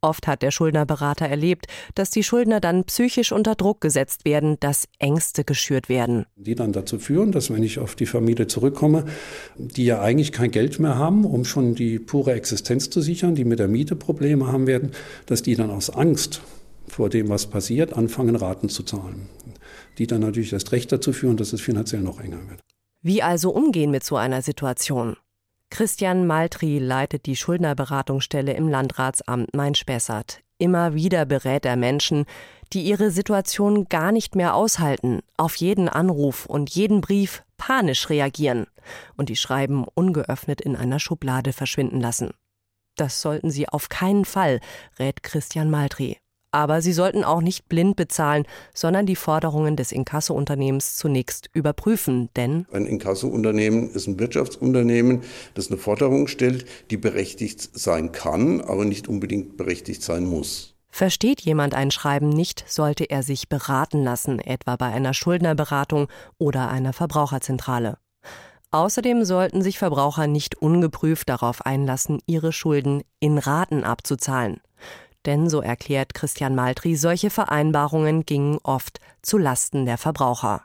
Oft 0.00 0.26
hat 0.26 0.42
der 0.42 0.50
Schuldnerberater 0.50 1.26
erlebt, 1.26 1.66
dass 1.94 2.10
die 2.10 2.22
Schuldner 2.22 2.60
dann 2.60 2.84
psychisch 2.84 3.32
unter 3.32 3.54
Druck 3.54 3.80
gesetzt 3.80 4.24
werden, 4.24 4.56
dass 4.60 4.88
Ängste 4.98 5.44
geschürt 5.44 5.88
werden. 5.88 6.26
Die 6.36 6.54
dann 6.54 6.72
dazu 6.72 6.98
führen, 6.98 7.32
dass 7.32 7.50
wenn 7.50 7.62
ich 7.62 7.78
auf 7.78 7.94
die 7.94 8.06
Familie 8.06 8.46
zurückkomme, 8.46 9.04
die 9.56 9.84
ja 9.84 10.00
eigentlich 10.00 10.32
kein 10.32 10.50
Geld 10.50 10.78
mehr 10.78 10.96
haben, 10.96 11.24
um 11.24 11.44
schon 11.44 11.74
die 11.74 11.98
pure 11.98 12.32
Existenz 12.32 12.90
zu 12.90 13.00
sichern, 13.00 13.34
die 13.34 13.44
mit 13.44 13.58
der 13.58 13.68
Miete 13.68 13.96
Probleme 13.96 14.46
haben 14.46 14.66
werden, 14.66 14.92
dass 15.26 15.42
die 15.42 15.56
dann 15.56 15.70
aus 15.70 15.90
Angst 15.90 16.40
vor 16.88 17.08
dem, 17.08 17.28
was 17.28 17.46
passiert, 17.46 17.92
anfangen, 17.94 18.36
Raten 18.36 18.68
zu 18.68 18.82
zahlen. 18.82 19.28
Die 19.98 20.06
dann 20.06 20.20
natürlich 20.20 20.52
erst 20.52 20.72
recht 20.72 20.92
dazu 20.92 21.12
führen, 21.12 21.36
dass 21.36 21.52
es 21.52 21.60
finanziell 21.60 22.02
noch 22.02 22.20
enger 22.20 22.48
wird. 22.48 22.60
Wie 23.02 23.22
also 23.22 23.50
umgehen 23.50 23.90
mit 23.90 24.04
so 24.04 24.16
einer 24.16 24.42
Situation? 24.42 25.16
Christian 25.70 26.26
Maltri 26.26 26.78
leitet 26.78 27.26
die 27.26 27.36
Schuldnerberatungsstelle 27.36 28.52
im 28.54 28.68
Landratsamt 28.68 29.54
Main-Spessart. 29.54 30.40
Immer 30.58 30.94
wieder 30.94 31.26
berät 31.26 31.66
er 31.66 31.76
Menschen, 31.76 32.24
die 32.72 32.82
ihre 32.82 33.10
Situation 33.10 33.84
gar 33.88 34.10
nicht 34.10 34.34
mehr 34.34 34.54
aushalten, 34.54 35.20
auf 35.36 35.56
jeden 35.56 35.88
Anruf 35.88 36.46
und 36.46 36.70
jeden 36.70 37.00
Brief 37.00 37.42
panisch 37.58 38.08
reagieren 38.08 38.66
und 39.16 39.28
die 39.28 39.36
Schreiben 39.36 39.84
ungeöffnet 39.94 40.60
in 40.60 40.76
einer 40.76 40.98
Schublade 40.98 41.52
verschwinden 41.52 42.00
lassen. 42.00 42.30
Das 42.96 43.20
sollten 43.20 43.50
Sie 43.50 43.68
auf 43.68 43.88
keinen 43.88 44.24
Fall, 44.24 44.60
rät 44.98 45.22
Christian 45.22 45.70
Maltri. 45.70 46.16
Aber 46.56 46.80
sie 46.80 46.94
sollten 46.94 47.22
auch 47.22 47.42
nicht 47.42 47.68
blind 47.68 47.96
bezahlen, 47.96 48.44
sondern 48.72 49.04
die 49.04 49.14
Forderungen 49.14 49.76
des 49.76 49.92
Inkasso-Unternehmens 49.92 50.96
zunächst 50.96 51.50
überprüfen, 51.52 52.30
denn 52.34 52.64
ein 52.72 52.86
Inkasso-Unternehmen 52.86 53.90
ist 53.90 54.06
ein 54.06 54.18
Wirtschaftsunternehmen, 54.18 55.20
das 55.52 55.68
eine 55.68 55.76
Forderung 55.76 56.28
stellt, 56.28 56.64
die 56.90 56.96
berechtigt 56.96 57.78
sein 57.78 58.10
kann, 58.10 58.62
aber 58.62 58.86
nicht 58.86 59.06
unbedingt 59.06 59.58
berechtigt 59.58 60.02
sein 60.02 60.24
muss. 60.24 60.74
Versteht 60.88 61.42
jemand 61.42 61.74
ein 61.74 61.90
Schreiben 61.90 62.30
nicht, 62.30 62.64
sollte 62.66 63.04
er 63.04 63.22
sich 63.22 63.50
beraten 63.50 64.02
lassen, 64.02 64.38
etwa 64.38 64.76
bei 64.76 64.86
einer 64.86 65.12
Schuldnerberatung 65.12 66.08
oder 66.38 66.70
einer 66.70 66.94
Verbraucherzentrale. 66.94 67.98
Außerdem 68.70 69.26
sollten 69.26 69.60
sich 69.60 69.78
Verbraucher 69.78 70.26
nicht 70.26 70.54
ungeprüft 70.54 71.28
darauf 71.28 71.66
einlassen, 71.66 72.20
ihre 72.24 72.54
Schulden 72.54 73.02
in 73.20 73.36
Raten 73.36 73.84
abzuzahlen. 73.84 74.62
Denn, 75.26 75.50
so 75.50 75.60
erklärt 75.60 76.14
Christian 76.14 76.54
Maltri, 76.54 76.96
solche 76.96 77.30
Vereinbarungen 77.30 78.24
gingen 78.24 78.58
oft 78.62 79.00
zu 79.22 79.38
Lasten 79.38 79.84
der 79.84 79.98
Verbraucher. 79.98 80.62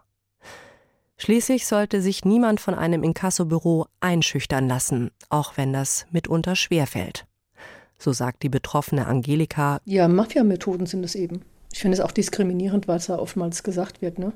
Schließlich 1.17 1.67
sollte 1.67 2.01
sich 2.01 2.25
niemand 2.25 2.59
von 2.59 2.73
einem 2.73 3.03
Inkassobüro 3.03 3.87
einschüchtern 3.99 4.67
lassen, 4.67 5.11
auch 5.29 5.57
wenn 5.57 5.73
das 5.73 6.05
mitunter 6.11 6.55
schwerfällt. 6.55 7.25
So 7.97 8.11
sagt 8.11 8.41
die 8.41 8.49
betroffene 8.49 9.05
Angelika. 9.05 9.79
Ja, 9.85 10.07
Mafia-Methoden 10.07 10.87
sind 10.87 11.03
es 11.03 11.13
eben. 11.13 11.41
Ich 11.71 11.79
finde 11.79 11.95
es 11.95 12.01
auch 12.01 12.11
diskriminierend, 12.11 12.87
was 12.87 13.05
da 13.05 13.19
oftmals 13.19 13.61
gesagt 13.61 14.01
wird, 14.01 14.17
ne? 14.17 14.33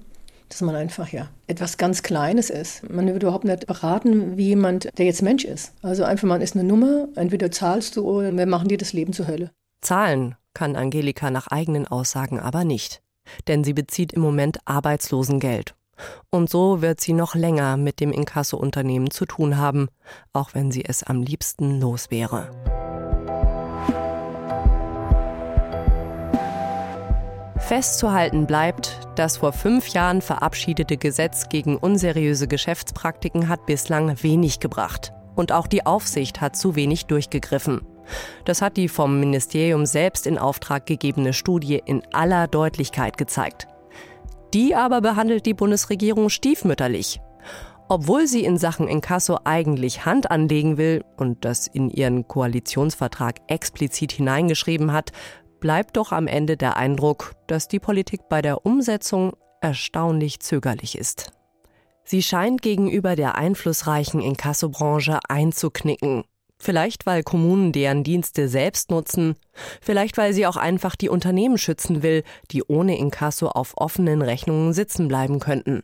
dass 0.50 0.62
man 0.62 0.76
einfach 0.76 1.10
ja 1.10 1.28
etwas 1.48 1.78
ganz 1.78 2.04
Kleines 2.04 2.50
ist. 2.50 2.88
Man 2.90 3.08
wird 3.08 3.24
überhaupt 3.24 3.46
nicht 3.46 3.66
beraten, 3.66 4.38
wie 4.38 4.50
jemand, 4.50 4.90
der 4.98 5.06
jetzt 5.06 5.22
Mensch 5.22 5.44
ist. 5.44 5.74
Also 5.82 6.04
einfach, 6.04 6.28
man 6.28 6.42
ist 6.42 6.56
eine 6.56 6.64
Nummer, 6.64 7.08
entweder 7.16 7.50
zahlst 7.52 7.96
du 7.96 8.08
oder 8.08 8.32
wir 8.32 8.46
machen 8.46 8.68
dir 8.68 8.78
das 8.78 8.94
Leben 8.94 9.14
zur 9.14 9.28
Hölle. 9.28 9.52
Zahlen 9.86 10.36
kann 10.54 10.76
Angelika 10.76 11.30
nach 11.30 11.48
eigenen 11.48 11.88
Aussagen 11.88 12.40
aber 12.40 12.64
nicht. 12.64 13.02
Denn 13.48 13.64
sie 13.64 13.74
bezieht 13.74 14.14
im 14.14 14.22
Moment 14.22 14.60
Arbeitslosengeld. 14.66 15.76
Und 16.30 16.50
so 16.50 16.82
wird 16.82 17.00
sie 17.00 17.14
noch 17.14 17.36
länger 17.36 17.78
mit 17.78 18.00
dem 18.00 18.12
Inkasso-Unternehmen 18.12 19.12
zu 19.12 19.26
tun 19.26 19.58
haben, 19.58 19.88
auch 20.34 20.54
wenn 20.54 20.72
sie 20.72 20.84
es 20.84 21.04
am 21.04 21.22
liebsten 21.22 21.80
los 21.80 22.12
wäre. 22.12 22.50
Festzuhalten 27.58 28.46
bleibt, 28.46 29.00
das 29.16 29.38
vor 29.38 29.54
fünf 29.54 29.88
Jahren 29.88 30.22
verabschiedete 30.22 30.98
Gesetz 30.98 31.50
gegen 31.50 31.78
unseriöse 31.78 32.48
Geschäftspraktiken 32.48 33.50
hat 33.50 33.66
bislang 33.66 34.22
wenig 34.22 34.60
gebracht. 34.60 35.14
Und 35.36 35.52
auch 35.52 35.68
die 35.68 35.86
Aufsicht 35.86 36.42
hat 36.42 36.56
zu 36.56 36.76
wenig 36.76 37.06
durchgegriffen. 37.08 37.82
Das 38.46 38.62
hat 38.62 38.78
die 38.78 38.88
vom 38.88 39.20
Ministerium 39.20 39.86
selbst 39.86 40.28
in 40.28 40.38
Auftrag 40.38 40.86
gegebene 40.86 41.34
Studie 41.34 41.82
in 41.86 42.04
aller 42.14 42.48
Deutlichkeit 42.48 43.18
gezeigt. 43.18 43.68
Die 44.54 44.76
aber 44.76 45.02
behandelt 45.02 45.46
die 45.46 45.54
Bundesregierung 45.54 46.30
stiefmütterlich. 46.30 47.20
Obwohl 47.88 48.26
sie 48.26 48.44
in 48.44 48.58
Sachen 48.58 48.88
Inkasso 48.88 49.40
eigentlich 49.44 50.06
Hand 50.06 50.32
anlegen 50.32 50.78
will 50.78 51.04
und 51.18 51.46
das 51.46 51.68
in 51.68 51.90
ihren 51.90 52.28
Koalitionsvertrag 52.28 53.42
explizit 53.48 54.12
hineingeschrieben 54.12 54.92
hat, 54.92 55.12
bleibt 55.60 55.98
doch 55.98 56.12
am 56.12 56.28
Ende 56.28 56.58
der 56.58 56.78
Eindruck, 56.78 57.34
dass 57.48 57.68
die 57.68 57.80
Politik 57.80 58.28
bei 58.30 58.42
der 58.42 58.66
Umsetzung 58.66 59.34
erstaunlich 59.62 60.40
zögerlich 60.40 60.98
ist. 60.98 61.32
Sie 62.04 62.22
scheint 62.22 62.62
gegenüber 62.62 63.16
der 63.16 63.36
einflussreichen 63.36 64.22
Inkassobranche 64.22 65.20
einzuknicken. 65.28 66.24
Vielleicht 66.58 67.06
weil 67.06 67.24
Kommunen 67.24 67.72
deren 67.72 68.04
Dienste 68.04 68.48
selbst 68.48 68.90
nutzen, 68.90 69.36
vielleicht 69.82 70.18
weil 70.18 70.34
sie 70.34 70.48
auch 70.48 70.58
einfach 70.58 70.96
die 70.96 71.10
Unternehmen 71.10 71.58
schützen 71.58 72.02
will, 72.02 72.24
die 72.52 72.64
ohne 72.64 72.98
Inkasso 72.98 73.48
auf 73.48 73.74
offenen 73.78 74.22
Rechnungen 74.22 74.74
sitzen 74.74 75.08
bleiben 75.08 75.40
könnten. 75.40 75.84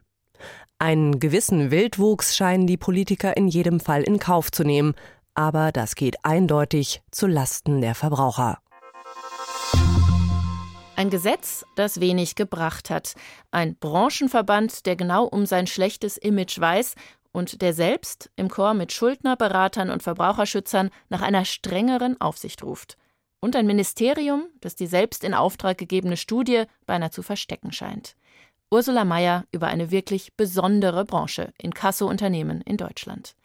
Einen 0.79 1.19
gewissen 1.19 1.69
Wildwuchs 1.69 2.35
scheinen 2.35 2.65
die 2.65 2.77
Politiker 2.77 3.37
in 3.37 3.47
jedem 3.47 3.79
Fall 3.79 4.01
in 4.01 4.17
Kauf 4.17 4.51
zu 4.51 4.63
nehmen, 4.63 4.95
aber 5.35 5.71
das 5.71 5.95
geht 5.95 6.25
eindeutig 6.25 7.01
zu 7.11 7.27
Lasten 7.27 7.81
der 7.81 7.93
Verbraucher. 7.93 8.57
Ein 10.95 11.09
Gesetz, 11.09 11.65
das 11.75 11.99
wenig 11.99 12.35
gebracht 12.35 12.89
hat. 12.89 13.15
Ein 13.49 13.75
Branchenverband, 13.75 14.85
der 14.85 14.95
genau 14.95 15.25
um 15.25 15.45
sein 15.45 15.65
schlechtes 15.65 16.17
Image 16.17 16.59
weiß 16.59 16.95
und 17.31 17.61
der 17.61 17.73
selbst 17.73 18.29
im 18.35 18.49
Chor 18.49 18.73
mit 18.73 18.91
Schuldner, 18.91 19.35
Beratern 19.35 19.89
und 19.89 20.03
Verbraucherschützern 20.03 20.89
nach 21.09 21.21
einer 21.21 21.45
strengeren 21.45 22.19
Aufsicht 22.19 22.63
ruft. 22.63 22.97
Und 23.39 23.55
ein 23.55 23.65
Ministerium, 23.65 24.45
das 24.59 24.75
die 24.75 24.87
selbst 24.87 25.23
in 25.23 25.33
Auftrag 25.33 25.77
gegebene 25.77 26.17
Studie 26.17 26.65
beinahe 26.85 27.09
zu 27.09 27.23
verstecken 27.23 27.71
scheint. 27.71 28.15
Ursula 28.73 29.03
Mayer 29.03 29.45
über 29.51 29.67
eine 29.67 29.91
wirklich 29.91 30.33
besondere 30.37 31.03
Branche 31.03 31.51
in 31.57 31.73
Kasso-Unternehmen 31.73 32.61
in 32.61 32.77
Deutschland. 32.77 33.35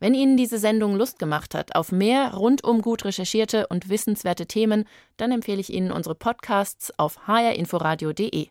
Wenn 0.00 0.14
Ihnen 0.14 0.36
diese 0.36 0.58
Sendung 0.58 0.96
Lust 0.96 1.20
gemacht 1.20 1.54
hat 1.54 1.76
auf 1.76 1.92
mehr 1.92 2.34
rundum 2.34 2.82
gut 2.82 3.04
recherchierte 3.04 3.68
und 3.68 3.88
wissenswerte 3.88 4.46
Themen, 4.46 4.84
dann 5.16 5.30
empfehle 5.30 5.60
ich 5.60 5.72
Ihnen 5.72 5.92
unsere 5.92 6.16
Podcasts 6.16 6.92
auf 6.98 7.28
hrinforadio.de. 7.28 8.48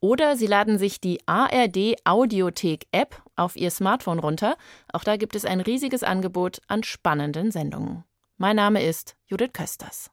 Oder 0.00 0.36
Sie 0.36 0.46
laden 0.46 0.78
sich 0.78 1.00
die 1.00 1.20
ARD 1.26 1.96
Audiothek 2.04 2.86
App 2.92 3.22
auf 3.34 3.56
Ihr 3.56 3.70
Smartphone 3.70 4.18
runter. 4.18 4.56
Auch 4.92 5.04
da 5.04 5.16
gibt 5.16 5.34
es 5.34 5.44
ein 5.44 5.60
riesiges 5.60 6.02
Angebot 6.02 6.60
an 6.68 6.82
spannenden 6.82 7.50
Sendungen. 7.50 8.04
Mein 8.36 8.56
Name 8.56 8.82
ist 8.82 9.16
Judith 9.26 9.52
Kösters. 9.52 10.10